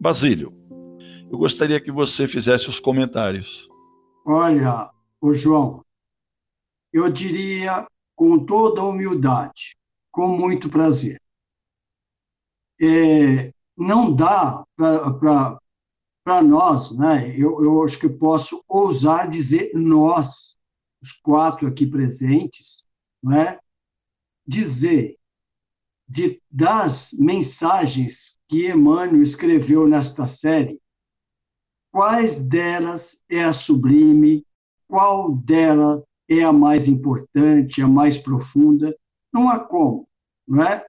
[0.00, 0.52] Basílio,
[1.32, 3.66] eu gostaria que você fizesse os comentários.
[4.26, 5.82] Olha, o João,
[6.92, 9.74] eu diria com toda humildade,
[10.10, 11.18] com muito prazer.
[12.78, 17.30] É, não dá para nós, né?
[17.30, 20.58] Eu, eu acho que posso ousar dizer nós,
[21.02, 22.86] os quatro aqui presentes,
[23.22, 23.58] né?
[24.46, 25.16] dizer
[26.06, 30.81] de, das mensagens que Emmanuel escreveu nesta série,
[31.92, 34.44] quais delas é a sublime,
[34.88, 38.96] qual dela é a mais importante, a mais profunda.
[39.32, 40.08] Não há como,
[40.48, 40.84] não é?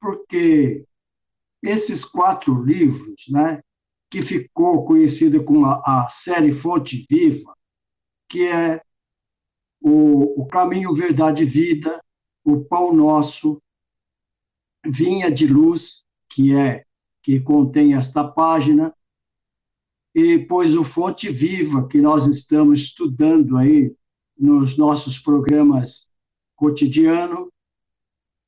[0.00, 0.86] Porque
[1.62, 3.60] esses quatro livros, né,
[4.08, 7.54] que ficou conhecida como a, a série Fonte Viva,
[8.28, 8.80] que é
[9.80, 12.00] o, o Caminho, Verdade e Vida,
[12.44, 13.60] o Pão Nosso,
[14.86, 16.84] Vinha de Luz, que é
[17.22, 18.94] que contém esta página,
[20.14, 23.94] e pois o Fonte Viva, que nós estamos estudando aí
[24.38, 26.10] nos nossos programas
[26.56, 27.52] cotidiano,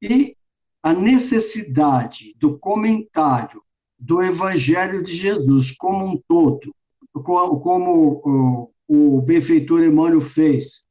[0.02, 0.36] e
[0.82, 3.62] a necessidade do comentário
[3.98, 6.74] do Evangelho de Jesus como um todo,
[7.12, 10.86] como o, o benfeitor Emmanuel fez,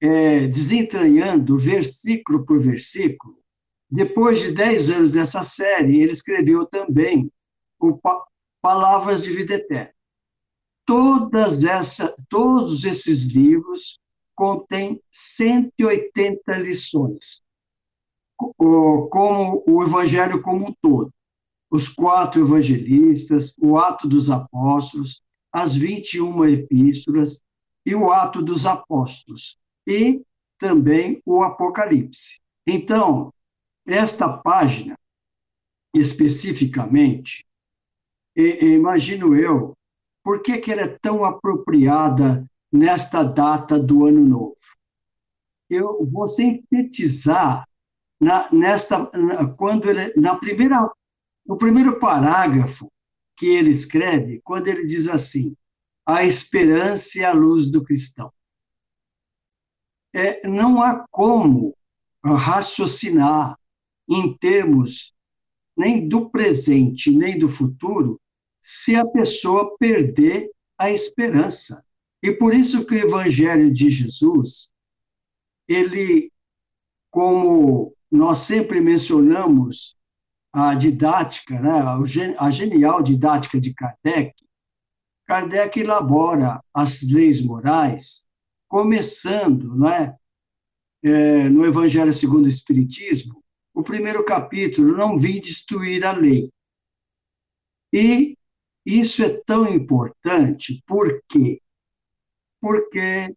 [0.00, 3.36] é, desentranhando versículo por versículo,
[3.90, 7.32] depois de dez anos dessa série, ele escreveu também
[7.80, 7.98] o
[8.60, 9.92] Palavras de Vida Eterna.
[10.84, 14.00] Todas essa, todos esses livros
[14.34, 17.40] contêm 180 lições,
[18.36, 21.12] como o Evangelho como um todo.
[21.70, 27.42] Os quatro evangelistas, o Ato dos Apóstolos, as 21 epístolas
[27.84, 30.22] e o Ato dos Apóstolos, e
[30.56, 32.40] também o Apocalipse.
[32.66, 33.32] Então,
[33.86, 34.98] esta página,
[35.94, 37.47] especificamente,
[38.40, 39.76] imagino eu,
[40.22, 44.54] por que, que ela é tão apropriada nesta data do Ano Novo?
[45.68, 47.68] Eu vou sintetizar
[48.20, 50.90] na, nesta, na, quando ele, na primeira,
[51.46, 52.90] no primeiro parágrafo
[53.36, 55.56] que ele escreve, quando ele diz assim:
[56.06, 58.32] a esperança e a luz do cristão.
[60.14, 61.76] É, não há como
[62.24, 63.58] raciocinar
[64.08, 65.14] em termos
[65.76, 68.20] nem do presente, nem do futuro,
[68.70, 71.82] se a pessoa perder a esperança.
[72.22, 74.74] E por isso que o Evangelho de Jesus,
[75.66, 76.30] ele,
[77.10, 79.96] como nós sempre mencionamos
[80.52, 84.34] a didática, né, a genial didática de Kardec,
[85.26, 88.26] Kardec elabora as leis morais,
[88.68, 90.14] começando né,
[91.02, 93.42] é, no Evangelho segundo o Espiritismo,
[93.72, 96.50] o primeiro capítulo, não vim destruir a lei.
[97.90, 98.37] E
[98.88, 101.60] isso é tão importante, por quê?
[102.58, 103.36] Porque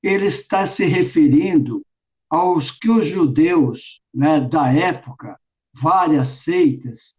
[0.00, 1.84] ele está se referindo
[2.30, 5.36] aos que os judeus né, da época,
[5.74, 7.18] várias seitas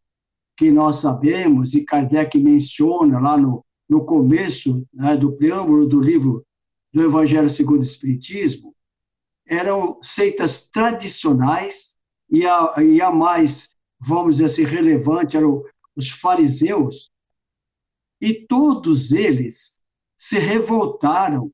[0.55, 6.45] que nós sabemos, e Kardec menciona lá no, no começo né, do preâmbulo do livro
[6.93, 8.73] do Evangelho segundo o Espiritismo,
[9.45, 11.97] eram seitas tradicionais
[12.30, 15.61] e a, e a mais, vamos dizer assim, relevante eram
[15.93, 17.11] os fariseus,
[18.20, 19.80] e todos eles
[20.18, 21.51] se revoltaram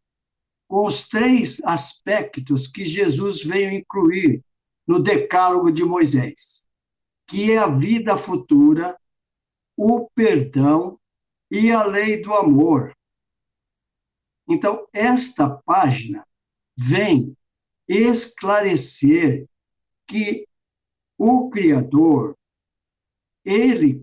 [0.67, 4.43] com os três aspectos que Jesus veio incluir
[4.87, 6.65] no Decálogo de Moisés,
[7.27, 8.97] que é a vida futura,
[9.75, 10.99] o perdão
[11.49, 12.95] e a lei do amor.
[14.47, 16.25] Então, esta página
[16.77, 17.35] vem
[17.87, 19.47] esclarecer
[20.07, 20.47] que
[21.17, 22.37] o Criador,
[23.43, 24.01] ele,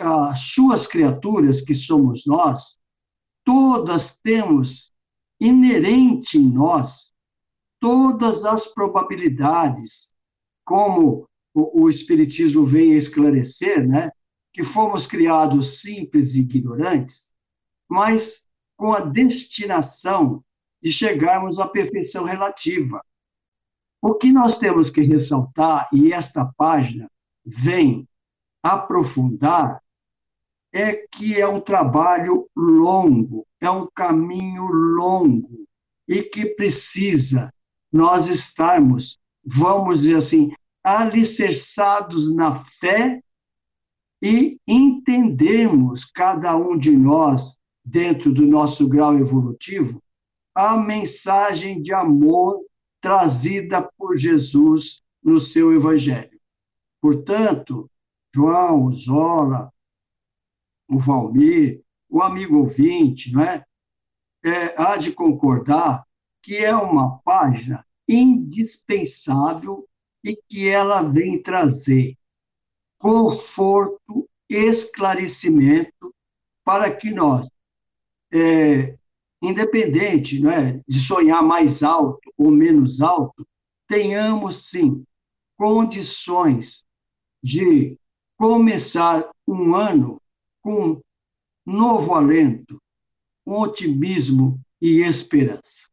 [0.00, 2.78] as suas criaturas, que somos nós,
[3.44, 4.92] todas temos
[5.40, 7.12] inerente em nós
[7.80, 10.12] todas as probabilidades,
[10.64, 14.10] como o, o Espiritismo vem esclarecer, né?
[14.52, 17.32] que fomos criados simples e ignorantes,
[17.88, 20.42] mas com a destinação
[20.82, 23.00] de chegarmos à perfeição relativa.
[24.00, 27.10] O que nós temos que ressaltar, e esta página
[27.44, 28.07] vem
[28.62, 29.82] aprofundar,
[30.72, 35.66] é que é um trabalho longo, é um caminho longo,
[36.06, 37.52] e que precisa
[37.92, 40.50] nós estarmos, vamos dizer assim,
[40.82, 43.22] alicerçados na fé
[44.22, 50.02] e entendermos, cada um de nós, dentro do nosso grau evolutivo,
[50.54, 52.60] a mensagem de amor
[53.00, 56.38] trazida por Jesus no seu Evangelho.
[57.00, 57.88] Portanto,
[58.38, 59.72] João, o Zola,
[60.88, 63.64] o Valmir, o amigo ouvinte, não é?
[64.44, 64.80] é?
[64.80, 66.06] há de concordar
[66.40, 69.88] que é uma página indispensável
[70.22, 72.16] e que ela vem trazer
[72.96, 76.14] conforto, esclarecimento
[76.64, 77.46] para que nós
[78.32, 78.96] é,
[79.42, 83.46] independente não é, de sonhar mais alto ou menos alto,
[83.88, 85.04] tenhamos sim
[85.56, 86.86] condições
[87.42, 87.97] de
[88.38, 90.22] começar um ano
[90.62, 91.02] com
[91.66, 92.80] novo alento,
[93.44, 95.88] otimismo e esperança.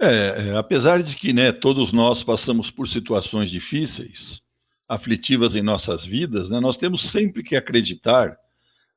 [0.00, 4.42] É, é, apesar de que né, todos nós passamos por situações difíceis,
[4.88, 8.36] aflitivas em nossas vidas, né, nós temos sempre que acreditar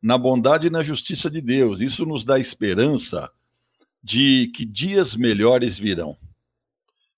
[0.01, 1.79] na bondade e na justiça de Deus.
[1.79, 3.29] Isso nos dá esperança
[4.03, 6.17] de que dias melhores virão.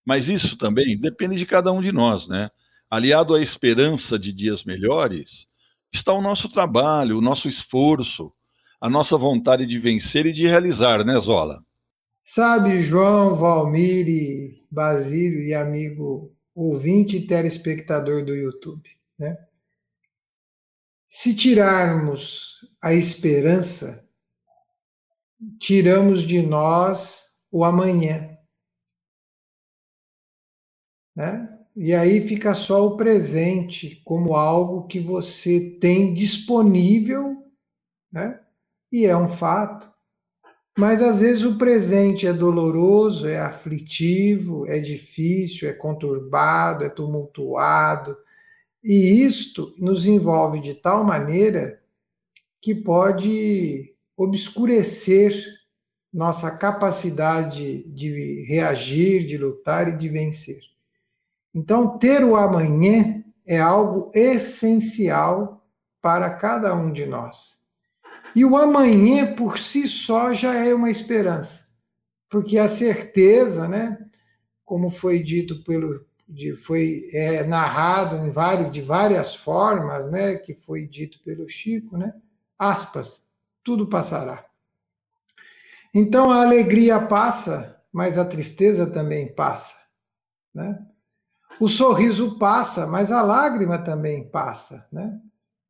[0.06, 2.52] Mas isso também depende de cada um de nós, né?
[2.90, 5.48] Aliado à esperança de dias melhores,
[5.94, 8.34] está o nosso trabalho, o nosso esforço,
[8.82, 11.64] a nossa vontade de vencer e de realizar, né, Zola?
[12.24, 19.38] Sabe, João, Valmir, Basílio e amigo ouvinte e telespectador do YouTube, né?
[21.08, 24.08] Se tirarmos a esperança,
[25.60, 28.38] tiramos de nós o amanhã.
[31.16, 31.59] Né?
[31.82, 37.38] E aí fica só o presente como algo que você tem disponível,
[38.12, 38.38] né?
[38.92, 39.90] E é um fato.
[40.78, 48.18] Mas às vezes o presente é doloroso, é aflitivo, é difícil, é conturbado, é tumultuado.
[48.84, 51.82] E isto nos envolve de tal maneira
[52.62, 55.34] que pode obscurecer
[56.14, 60.69] nossa capacidade de reagir, de lutar e de vencer.
[61.60, 65.68] Então, ter o amanhã é algo essencial
[66.02, 67.60] para cada um de nós.
[68.34, 71.68] E o amanhã por si só já é uma esperança,
[72.30, 74.00] porque a certeza, né,
[74.64, 80.54] como foi dito pelo de, foi é, narrado em várias de várias formas, né, que
[80.54, 82.14] foi dito pelo Chico, né?
[82.58, 83.32] Aspas,
[83.66, 84.46] tudo passará.
[85.94, 89.76] Então a alegria passa, mas a tristeza também passa,
[90.54, 90.86] né?
[91.60, 95.20] O sorriso passa, mas a lágrima também passa, né?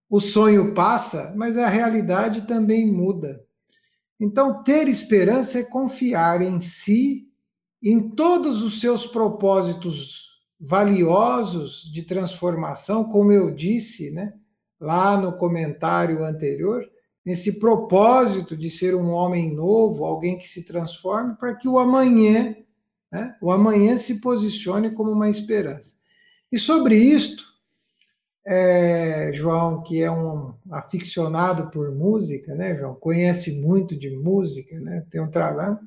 [0.10, 3.44] O sonho passa, mas a realidade também muda.
[4.20, 7.28] Então, ter esperança é confiar em si,
[7.82, 14.34] em todos os seus propósitos valiosos de transformação, como eu disse, né,
[14.80, 16.84] lá no comentário anterior,
[17.26, 22.56] nesse propósito de ser um homem novo, alguém que se transforme, para que o amanhã
[23.12, 23.36] né?
[23.42, 25.96] O amanhã se posicione como uma esperança.
[26.52, 27.44] E sobre isto,
[28.46, 32.96] é, João, que é um aficionado por música, né, João?
[32.96, 35.04] Conhece muito de música, né?
[35.10, 35.78] Tem um trabalho,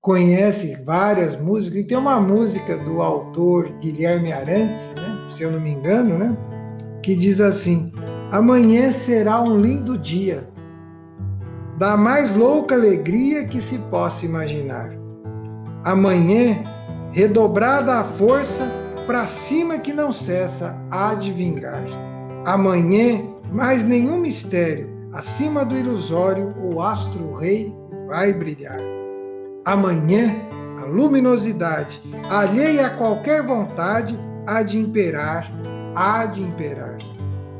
[0.00, 5.30] conhece várias músicas, e tem uma música do autor Guilherme Arantes, né?
[5.30, 6.36] Se eu não me engano, né?
[7.02, 7.92] Que diz assim:
[8.30, 10.48] Amanhã será um lindo dia,
[11.78, 14.95] da mais louca alegria que se possa imaginar
[15.86, 16.64] Amanhã,
[17.12, 18.68] redobrada a força,
[19.06, 21.84] para cima que não cessa, há de vingar.
[22.44, 23.22] Amanhã,
[23.52, 27.72] mais nenhum mistério, acima do ilusório, o astro-rei
[28.08, 28.80] vai brilhar.
[29.64, 30.34] Amanhã,
[30.82, 35.48] a luminosidade, alheia a qualquer vontade, há de imperar,
[35.94, 36.98] há de imperar.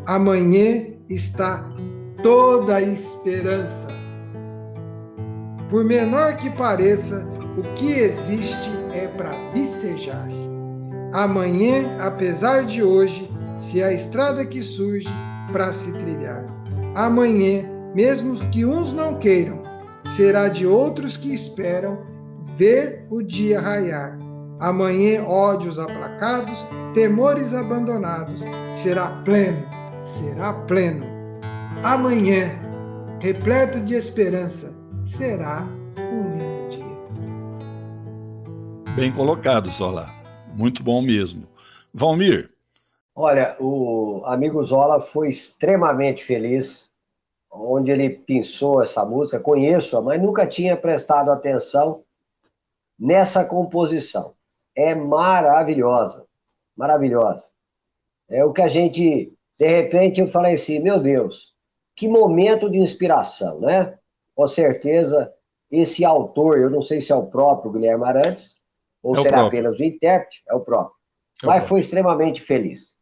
[0.05, 1.65] Amanhã está
[2.25, 3.87] toda a esperança.
[5.71, 7.25] Por menor que pareça,
[7.57, 10.29] o que existe é para vicejar.
[11.13, 15.09] Amanhã, apesar de hoje, se a estrada que surge
[15.51, 16.45] para se trilhar.
[16.95, 19.63] Amanhã, mesmo que uns não queiram,
[20.17, 21.99] será de outros que esperam
[22.57, 24.19] ver o dia raiar.
[24.61, 28.45] Amanhã, ódios aplacados, temores abandonados,
[28.75, 29.65] será pleno,
[30.03, 31.07] será pleno.
[31.83, 32.51] Amanhã,
[33.21, 35.67] repleto de esperança, será
[38.97, 40.07] Bem colocado, Zola.
[40.55, 41.47] Muito bom mesmo.
[41.93, 42.51] Valmir.
[43.15, 46.91] Olha, o amigo Zola foi extremamente feliz
[47.53, 49.39] onde ele pensou essa música.
[49.39, 52.05] Conheço-a, mas nunca tinha prestado atenção
[52.99, 54.33] nessa composição.
[54.75, 56.27] É maravilhosa,
[56.75, 57.49] maravilhosa.
[58.31, 61.53] É o que a gente, de repente, eu falei assim, meu Deus,
[61.95, 63.99] que momento de inspiração, né?
[64.35, 65.31] Com certeza,
[65.71, 68.56] esse autor, eu não sei se é o próprio Guilherme Arantes,
[69.07, 70.43] ou é será apenas o intérprete?
[70.49, 70.97] É o próprio.
[71.43, 71.69] É o Mas próprio.
[71.69, 72.97] foi extremamente feliz.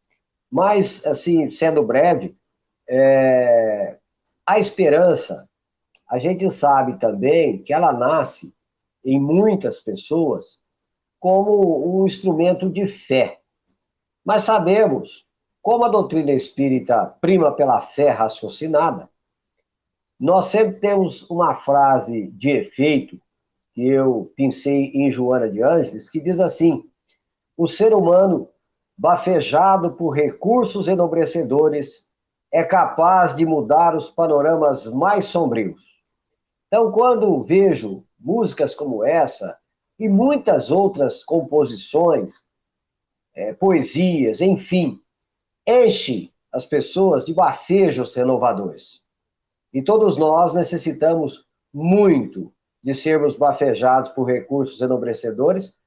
[0.51, 2.37] Mas, assim, sendo breve,
[2.87, 3.97] é...
[4.45, 5.49] a esperança,
[6.07, 8.55] a gente sabe também que ela nasce
[9.03, 10.61] em muitas pessoas
[11.19, 13.39] como um instrumento de fé.
[14.23, 15.25] Mas sabemos,
[15.59, 19.09] como a doutrina espírita prima pela fé raciocinada,
[20.19, 23.19] nós sempre temos uma frase de efeito
[23.75, 26.89] que eu pensei em Joana de Ângeles, que diz assim:
[27.57, 28.49] o ser humano,
[28.97, 32.09] bafejado por recursos enobrecedores,
[32.51, 36.01] é capaz de mudar os panoramas mais sombrios.
[36.67, 39.57] Então, quando vejo músicas como essa
[39.99, 42.45] e muitas outras composições,
[43.35, 45.01] é, poesias, enfim,
[45.67, 49.03] enche as pessoas de bafejos renovadores.
[49.73, 52.54] E todos nós necessitamos muito
[52.85, 55.79] de sermos bafejados por recursos enobrecedores,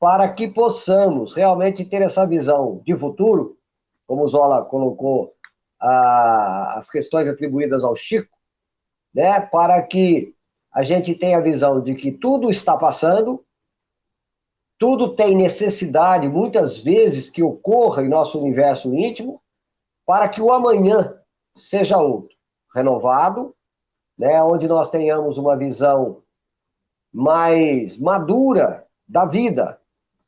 [0.00, 3.58] para que possamos realmente ter essa visão de futuro,
[4.06, 5.34] como o Zola colocou
[5.78, 8.34] a, as questões atribuídas ao Chico,
[9.14, 10.34] né, para que
[10.72, 13.44] a gente tenha a visão de que tudo está passando,
[14.78, 19.42] tudo tem necessidade, muitas vezes, que ocorra em nosso universo íntimo,
[20.06, 21.14] para que o amanhã
[21.52, 22.34] seja outro,
[22.74, 23.54] renovado,
[24.16, 26.22] né, onde nós tenhamos uma visão
[27.12, 29.80] mais madura da vida,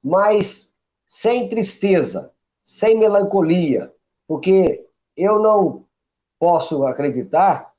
[0.02, 0.74] mas
[1.06, 3.92] sem tristeza, sem melancolia,
[4.26, 5.84] porque eu não
[6.38, 7.72] posso acreditar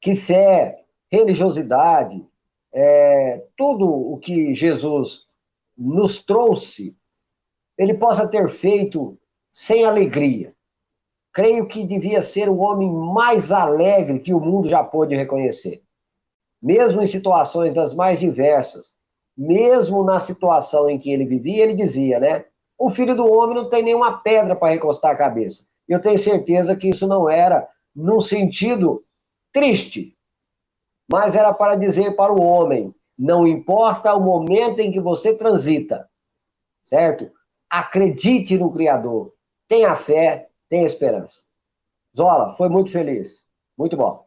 [0.00, 2.24] que fé, religiosidade,
[2.72, 5.26] é, tudo o que Jesus
[5.76, 6.96] nos trouxe,
[7.76, 9.18] ele possa ter feito
[9.50, 10.54] sem alegria.
[11.32, 15.82] Creio que devia ser o homem mais alegre que o mundo já pôde reconhecer.
[16.62, 18.96] Mesmo em situações das mais diversas,
[19.36, 22.44] mesmo na situação em que ele vivia, ele dizia, né?
[22.78, 25.66] O filho do homem não tem nenhuma pedra para recostar a cabeça.
[25.88, 29.04] Eu tenho certeza que isso não era num sentido
[29.52, 30.16] triste,
[31.10, 36.08] mas era para dizer para o homem: não importa o momento em que você transita,
[36.82, 37.30] certo?
[37.70, 39.32] Acredite no Criador,
[39.68, 41.42] tenha fé, tenha esperança.
[42.16, 43.44] Zola, foi muito feliz.
[43.76, 44.26] Muito bom.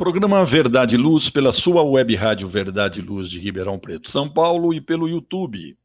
[0.00, 4.80] Programa Verdade Luz pela sua web rádio Verdade Luz de Ribeirão Preto, São Paulo e
[4.80, 5.76] pelo YouTube.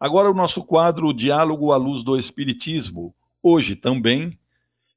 [0.00, 3.14] Agora o nosso quadro Diálogo à Luz do Espiritismo.
[3.42, 4.38] Hoje também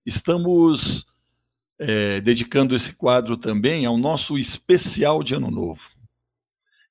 [0.06, 1.06] estamos
[1.78, 5.82] é, dedicando esse quadro também ao nosso especial de Ano Novo.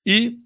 [0.04, 0.36] E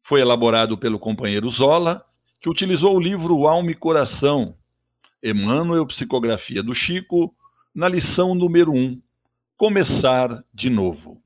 [0.00, 2.00] foi elaborado pelo companheiro Zola,
[2.40, 4.54] que utilizou o livro Alma e Coração,
[5.20, 7.34] Emmanuel Psicografia do Chico,
[7.74, 9.02] na lição número 1,
[9.56, 11.16] começar de novo.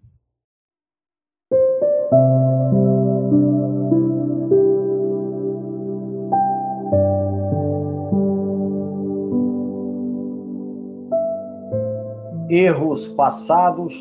[12.48, 13.94] Erros passados,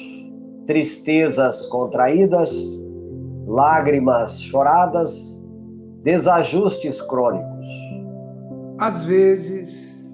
[0.68, 2.52] tristezas contraídas,
[3.48, 5.42] lágrimas choradas,
[6.04, 7.66] desajustes crônicos.
[8.80, 10.08] Às vezes,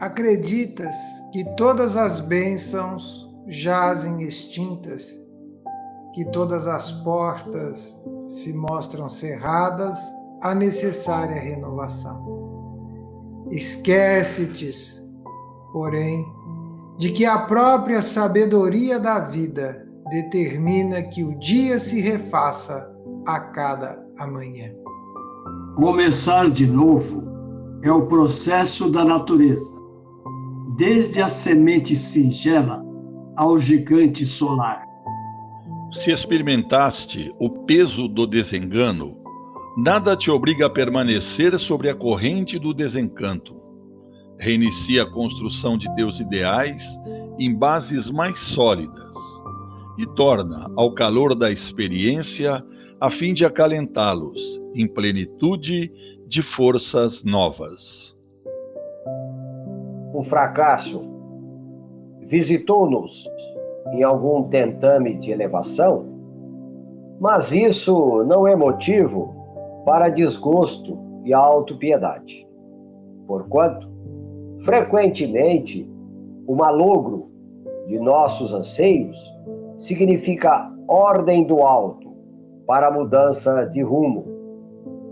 [0.00, 0.94] acreditas
[1.32, 5.06] que todas as bênçãos jazem extintas,
[6.14, 9.98] que todas as portas se mostram cerradas
[10.40, 13.44] à necessária renovação.
[13.50, 14.70] Esquece-te,
[15.72, 16.24] porém,
[16.98, 22.90] de que a própria sabedoria da vida determina que o dia se refaça
[23.26, 24.72] a cada amanhã.
[25.76, 27.24] Começar de novo
[27.82, 29.82] é o processo da natureza.
[30.76, 32.84] Desde a semente singela
[33.36, 34.86] ao gigante solar.
[35.92, 39.16] Se experimentaste o peso do desengano,
[39.76, 43.54] nada te obriga a permanecer sobre a corrente do desencanto.
[44.38, 46.84] Reinicia a construção de teus ideais
[47.38, 49.16] em bases mais sólidas
[49.96, 52.64] e torna ao calor da experiência
[53.00, 54.40] a fim de acalentá-los
[54.74, 55.92] em plenitude
[56.26, 58.14] de forças novas.
[60.12, 61.13] O fracasso
[62.26, 63.30] visitou-nos
[63.92, 66.06] em algum tentame de elevação,
[67.20, 69.34] mas isso não é motivo
[69.84, 72.46] para desgosto e autopiedade.
[73.26, 73.88] Porquanto,
[74.64, 75.90] frequentemente,
[76.46, 77.30] o malogro
[77.86, 79.16] de nossos anseios
[79.76, 82.12] significa ordem do alto
[82.66, 84.24] para mudança de rumo.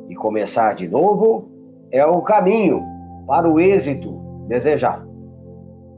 [0.09, 1.49] E começar de novo
[1.91, 2.83] é o caminho
[3.27, 4.13] para o êxito
[4.49, 5.12] desejado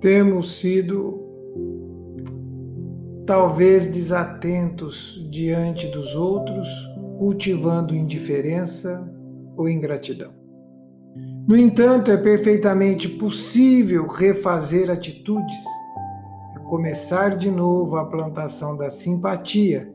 [0.04, 1.18] temos sido
[3.26, 6.68] talvez desatentos diante dos outros,
[7.16, 9.10] cultivando indiferença
[9.56, 10.30] ou ingratidão.
[11.48, 15.64] No entanto, é perfeitamente possível refazer atitudes
[16.54, 19.90] e começar de novo a plantação da simpatia,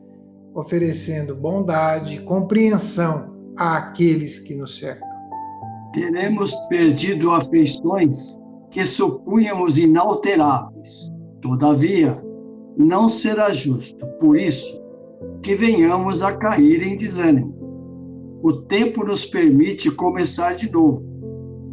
[0.52, 5.08] oferecendo bondade e compreensão àqueles que nos cercam.
[5.92, 8.39] Teremos perdido afeições
[8.70, 11.10] que supunhamos inalteráveis.
[11.40, 12.22] Todavia,
[12.76, 14.80] não será justo, por isso,
[15.42, 17.54] que venhamos a cair em desânimo.
[18.42, 21.02] O tempo nos permite começar de novo,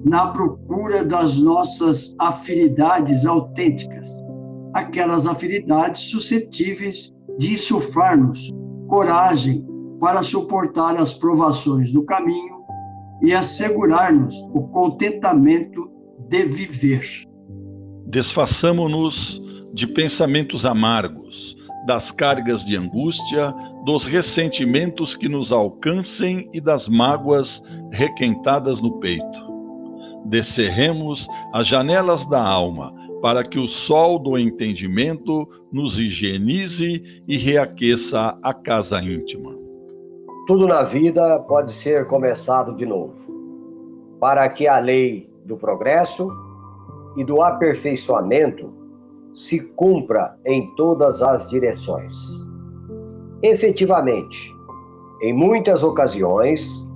[0.03, 4.25] na procura das nossas afinidades autênticas,
[4.73, 8.51] aquelas afinidades suscetíveis de insuflar-nos
[8.87, 9.65] coragem
[9.99, 12.57] para suportar as provações do caminho
[13.21, 15.91] e assegurar-nos o contentamento
[16.29, 17.01] de viver.
[18.05, 19.41] Desfaçamo-nos
[19.73, 21.55] de pensamentos amargos,
[21.85, 23.53] das cargas de angústia,
[23.85, 27.61] dos ressentimentos que nos alcancem e das mágoas
[27.91, 29.47] requentadas no peito.
[30.25, 38.37] Descerremos as janelas da alma para que o sol do entendimento nos higienize e reaqueça
[38.43, 39.55] a casa íntima.
[40.45, 43.15] Tudo na vida pode ser começado de novo,
[44.19, 46.29] para que a lei do progresso
[47.15, 48.71] e do aperfeiçoamento
[49.33, 52.13] se cumpra em todas as direções.
[53.41, 54.53] Efetivamente,
[55.21, 56.87] em muitas ocasiões,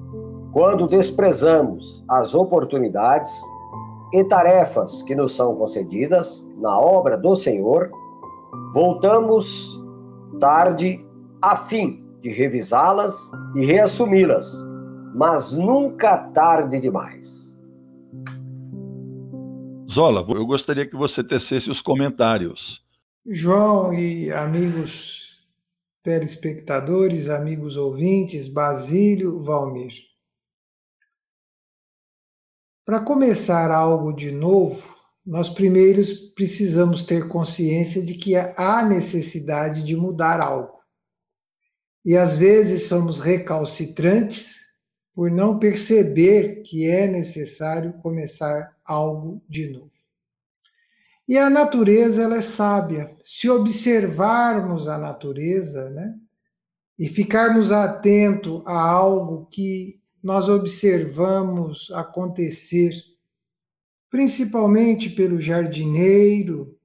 [0.52, 3.32] quando desprezamos as oportunidades
[4.14, 7.90] e tarefas que nos são concedidas na obra do Senhor,
[8.74, 9.82] voltamos
[10.40, 11.06] tarde
[11.42, 13.16] a fim de revisá-las
[13.56, 14.46] e reassumi-las,
[15.16, 17.51] mas nunca tarde demais.
[19.92, 22.82] Zola, eu gostaria que você tecesse os comentários.
[23.26, 25.42] João e amigos
[26.02, 29.94] telespectadores, amigos ouvintes, Basílio, Valmir.
[32.86, 39.96] Para começar algo de novo, nós primeiros precisamos ter consciência de que há necessidade de
[39.96, 40.80] mudar algo.
[42.06, 44.56] E às vezes somos recalcitrantes
[45.14, 49.92] por não perceber que é necessário começar algo de novo.
[51.28, 53.16] E a natureza ela é sábia.
[53.24, 56.16] Se observarmos a natureza, né,
[57.00, 62.94] e ficarmos atentos a algo que nós observamos acontecer,
[64.10, 66.78] principalmente pelo jardineiro,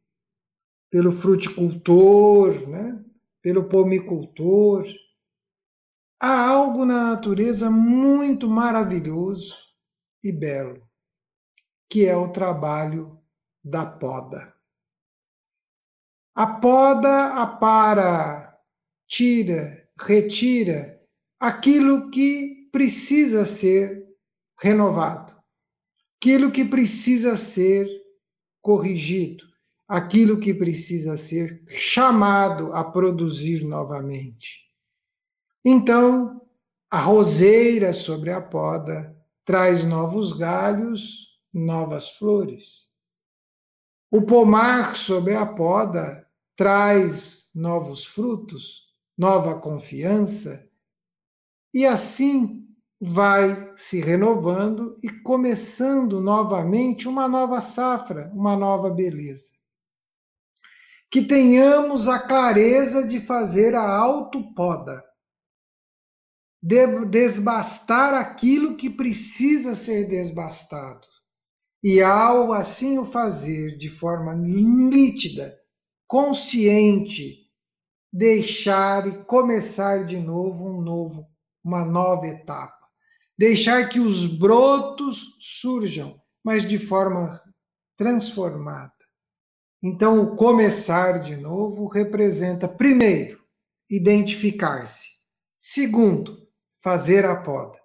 [0.90, 2.98] pelo fruticultor, né?
[3.42, 4.86] pelo pomicultor.
[6.18, 9.54] Há algo na natureza muito maravilhoso
[10.24, 10.85] e belo,
[11.88, 13.20] que é o trabalho
[13.62, 14.54] da poda.
[16.34, 18.54] A poda apara,
[19.06, 21.00] tira, retira
[21.40, 24.06] aquilo que precisa ser
[24.58, 25.34] renovado,
[26.18, 27.88] aquilo que precisa ser
[28.60, 29.44] corrigido,
[29.88, 34.66] aquilo que precisa ser chamado a produzir novamente.
[35.64, 36.42] Então,
[36.90, 42.90] a roseira sobre a poda traz novos galhos, novas flores.
[44.10, 48.86] O pomar sobre a poda traz novos frutos,
[49.16, 50.70] nova confiança,
[51.72, 52.66] e assim
[53.00, 59.52] vai se renovando e começando novamente uma nova safra, uma nova beleza.
[61.10, 65.02] Que tenhamos a clareza de fazer a autopoda,
[66.62, 71.15] de desbastar aquilo que precisa ser desbastado.
[71.82, 75.56] E ao assim o fazer de forma nítida,
[76.06, 77.50] consciente,
[78.12, 81.26] deixar e começar de novo um novo,
[81.64, 82.76] uma nova etapa
[83.38, 87.40] deixar que os brotos surjam, mas de forma
[87.96, 88.92] transformada.
[89.82, 93.40] Então, o começar de novo representa, primeiro,
[93.90, 95.20] identificar-se.
[95.58, 96.36] Segundo,
[96.82, 97.78] fazer a poda.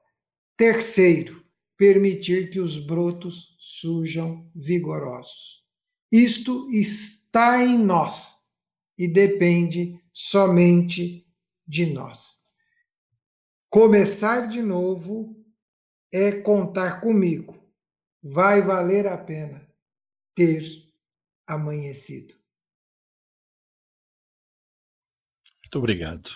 [0.55, 1.40] Terceiro,
[1.81, 5.65] permitir que os brotos surjam vigorosos.
[6.11, 8.45] Isto está em nós
[8.95, 11.27] e depende somente
[11.67, 12.45] de nós.
[13.67, 15.35] Começar de novo
[16.13, 17.59] é contar comigo.
[18.21, 19.67] Vai valer a pena
[20.35, 20.63] ter
[21.47, 22.35] amanhecido.
[25.63, 26.29] Muito obrigado.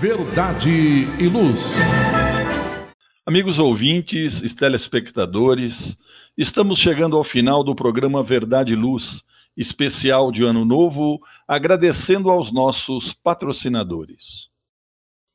[0.00, 1.72] Verdade e luz.
[3.28, 5.96] Amigos ouvintes telespectadores,
[6.38, 9.24] estamos chegando ao final do programa Verdade e Luz,
[9.56, 14.46] especial de Ano Novo, agradecendo aos nossos patrocinadores.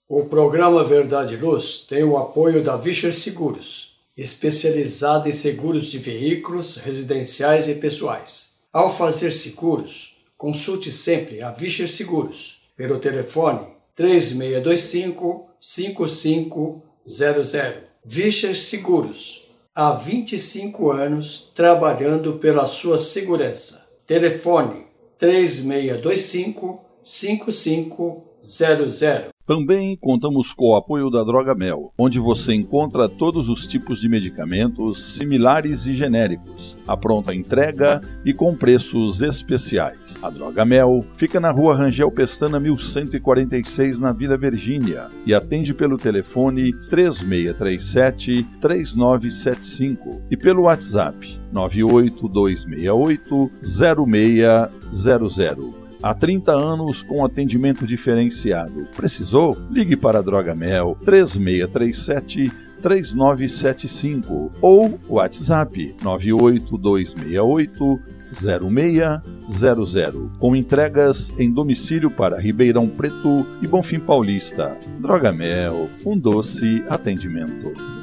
[0.07, 5.97] O programa Verdade e Luz tem o apoio da Vischer Seguros, especializada em seguros de
[5.97, 8.53] veículos, residenciais e pessoais.
[8.71, 17.91] Ao fazer seguros, consulte sempre a Vischer Seguros pelo telefone 3625 5500.
[18.03, 23.87] Vischer Seguros, há 25 anos trabalhando pela sua segurança.
[24.07, 24.87] Telefone
[25.19, 29.29] 3625 5500.
[29.51, 34.07] Também contamos com o apoio da Droga Mel, onde você encontra todos os tipos de
[34.07, 39.99] medicamentos similares e genéricos, a pronta entrega e com preços especiais.
[40.23, 45.97] A Droga Mel fica na rua Rangel Pestana 1146, na Vila Virgínia, e atende pelo
[45.97, 58.87] telefone 3637 3975 e pelo WhatsApp 98268 0600 há 30 anos com atendimento diferenciado.
[58.95, 59.57] Precisou?
[59.69, 67.99] Ligue para a Droga Mel 3637 3975 ou WhatsApp 98268
[68.41, 74.77] 0600 com entregas em domicílio para Ribeirão Preto e Bonfim Paulista.
[74.99, 78.00] Droga Mel, um doce atendimento.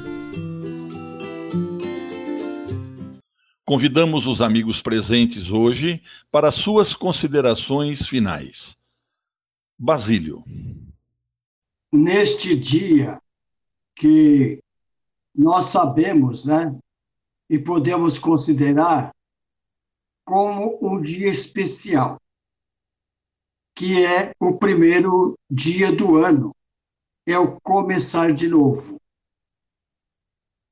[3.69, 6.01] Convidamos os amigos presentes hoje
[6.31, 8.75] para suas considerações finais.
[9.77, 10.43] Basílio.
[11.93, 13.21] Neste dia
[13.95, 14.59] que
[15.35, 16.75] nós sabemos, né,
[17.47, 19.13] e podemos considerar
[20.25, 22.19] como um dia especial,
[23.75, 26.55] que é o primeiro dia do ano,
[27.23, 28.99] é o começar de novo.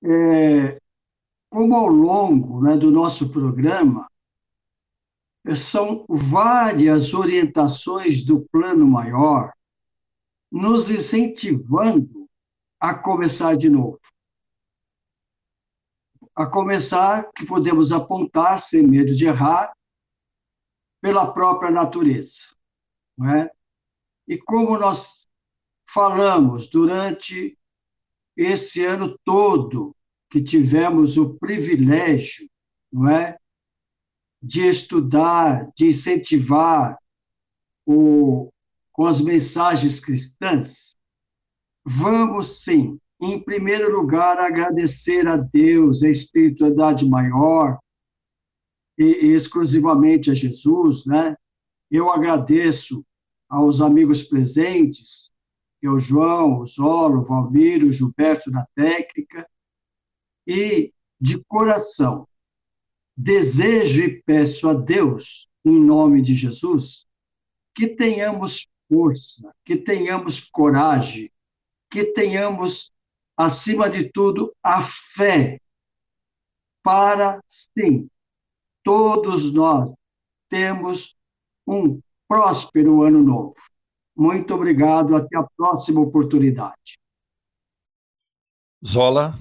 [0.04, 0.82] É,
[1.58, 4.08] como ao longo né, do nosso programa,
[5.56, 9.52] são várias orientações do plano maior
[10.52, 12.30] nos incentivando
[12.80, 14.00] a começar de novo.
[16.36, 19.74] A começar, que podemos apontar, sem medo de errar,
[21.02, 22.56] pela própria natureza.
[23.18, 23.50] Não é?
[24.28, 25.28] E como nós
[25.90, 27.58] falamos durante
[28.38, 29.97] esse ano todo
[30.30, 32.50] que tivemos o privilégio,
[32.92, 33.38] não é,
[34.42, 36.98] de estudar, de incentivar
[37.86, 38.52] o,
[38.92, 40.96] com as mensagens cristãs,
[41.86, 47.80] vamos sim, em primeiro lugar, agradecer a Deus, a espiritualidade maior,
[48.98, 51.36] e, exclusivamente a Jesus, né?
[51.90, 53.06] Eu agradeço
[53.50, 55.32] aos amigos presentes,
[55.80, 59.48] que é João, o Zolo, o Valmir, o Gilberto da técnica,
[60.48, 62.28] e de coração
[63.18, 67.08] desejo e peço a Deus, em nome de Jesus,
[67.74, 71.32] que tenhamos força, que tenhamos coragem,
[71.90, 72.92] que tenhamos,
[73.36, 75.60] acima de tudo, a fé
[76.84, 78.08] para, sim,
[78.84, 79.94] todos nós
[80.48, 81.16] temos
[81.68, 83.56] um próspero ano novo.
[84.16, 87.00] Muito obrigado, até a próxima oportunidade.
[88.86, 89.38] Zola.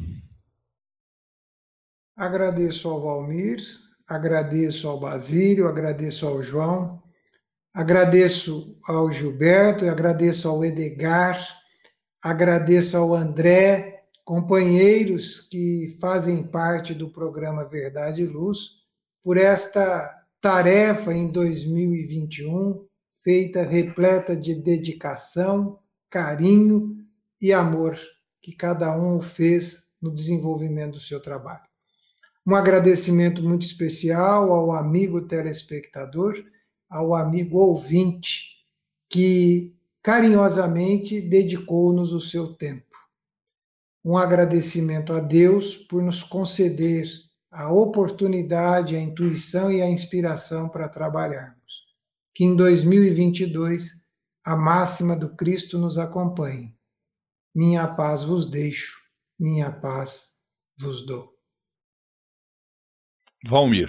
[2.16, 3.60] Agradeço ao Valmir,
[4.08, 7.02] agradeço ao Basílio, agradeço ao João,
[7.74, 11.38] agradeço ao Gilberto, agradeço ao Edgar,
[12.22, 18.60] agradeço ao André, companheiros que fazem parte do programa Verdade e Luz,
[19.22, 20.10] por esta
[20.40, 22.82] tarefa em 2021,
[23.22, 26.96] feita repleta de dedicação, carinho
[27.38, 27.98] e amor
[28.40, 31.65] que cada um fez no desenvolvimento do seu trabalho.
[32.46, 36.44] Um agradecimento muito especial ao amigo telespectador,
[36.88, 38.64] ao amigo ouvinte,
[39.10, 42.86] que carinhosamente dedicou-nos o seu tempo.
[44.04, 47.08] Um agradecimento a Deus por nos conceder
[47.50, 51.56] a oportunidade, a intuição e a inspiração para trabalharmos.
[52.32, 54.06] Que em 2022
[54.44, 56.72] a máxima do Cristo nos acompanhe.
[57.52, 59.00] Minha paz vos deixo,
[59.36, 60.34] minha paz
[60.78, 61.35] vos dou.
[63.48, 63.88] Valmir.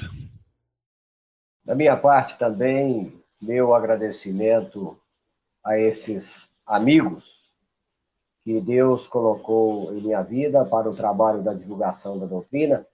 [1.65, 4.95] Da minha parte também, meu agradecimento
[5.63, 7.51] a esses amigos
[8.43, 12.85] que Deus colocou em minha vida para o trabalho da divulgação da doutrina,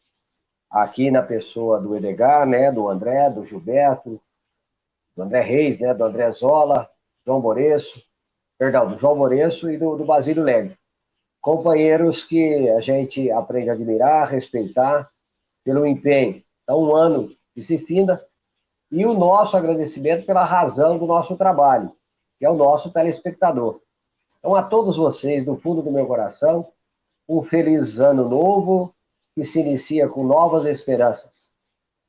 [0.69, 4.19] aqui na pessoa do Edgar, né, do André, do Gilberto,
[5.15, 6.89] do André Reis, né, do André Zola,
[7.25, 8.01] João Moreço,
[8.57, 10.77] perdão, do João Moreço e do, do Basílio Legre.
[11.41, 15.11] Companheiros que a gente aprende a admirar, respeitar
[15.63, 18.25] pelo empenho então, um ano que se finda,
[18.91, 21.95] e o nosso agradecimento pela razão do nosso trabalho,
[22.39, 23.81] que é o nosso telespectador.
[24.39, 26.71] Então, a todos vocês, do fundo do meu coração,
[27.27, 28.93] um feliz ano novo
[29.35, 31.51] que se inicia com novas esperanças,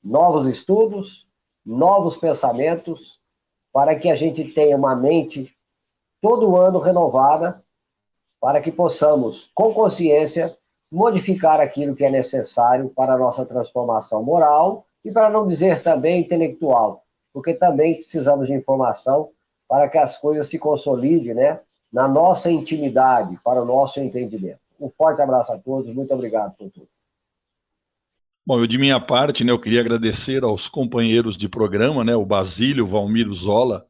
[0.02, 1.26] novos estudos,
[1.64, 3.20] novos pensamentos,
[3.72, 5.56] para que a gente tenha uma mente
[6.20, 7.64] todo ano renovada,
[8.40, 10.56] para que possamos, com consciência,
[10.94, 16.20] modificar aquilo que é necessário para a nossa transformação moral e para não dizer também
[16.20, 19.30] intelectual, porque também precisamos de informação
[19.68, 21.58] para que as coisas se consolidem, né?
[21.92, 24.60] Na nossa intimidade, para o nosso entendimento.
[24.80, 26.88] Um forte abraço a todos, muito obrigado por tudo.
[28.46, 32.24] Bom, eu de minha parte, né, eu queria agradecer aos companheiros de programa, né, o
[32.24, 33.84] Basílio, o Valmir Zola,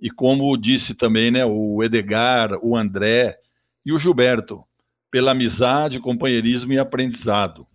[0.00, 3.36] e como disse também, né, o Edgar, o André
[3.84, 4.62] e o Gilberto,
[5.10, 7.66] pela amizade, companheirismo e aprendizado.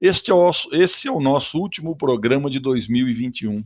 [0.00, 3.62] Este é o, esse é o nosso último programa de 2021.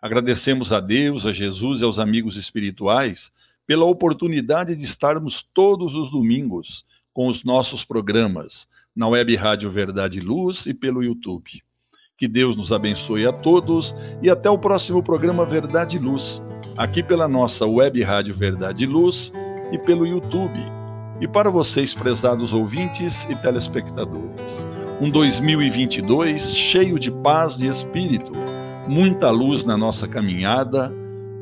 [0.00, 3.32] Agradecemos a Deus, a Jesus e aos amigos espirituais
[3.66, 10.18] pela oportunidade de estarmos todos os domingos com os nossos programas na Web Rádio Verdade
[10.18, 11.62] e Luz e pelo YouTube.
[12.16, 16.40] Que Deus nos abençoe a todos e até o próximo programa Verdade e Luz,
[16.76, 19.32] aqui pela nossa Web Rádio Verdade e Luz
[19.72, 20.75] e pelo YouTube.
[21.20, 24.40] E para vocês, prezados ouvintes e telespectadores,
[25.00, 28.32] um 2022 cheio de paz e espírito,
[28.86, 30.92] muita luz na nossa caminhada,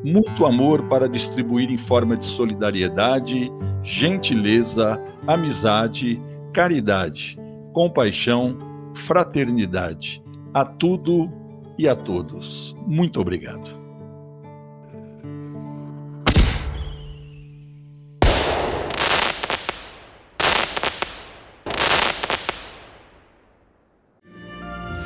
[0.03, 3.51] muito amor para distribuir em forma de solidariedade,
[3.83, 6.19] gentileza, amizade,
[6.53, 7.37] caridade
[7.75, 8.57] compaixão,
[9.05, 10.23] fraternidade
[10.53, 11.29] a tudo
[11.77, 12.73] e a todos.
[12.87, 13.84] Muito obrigado.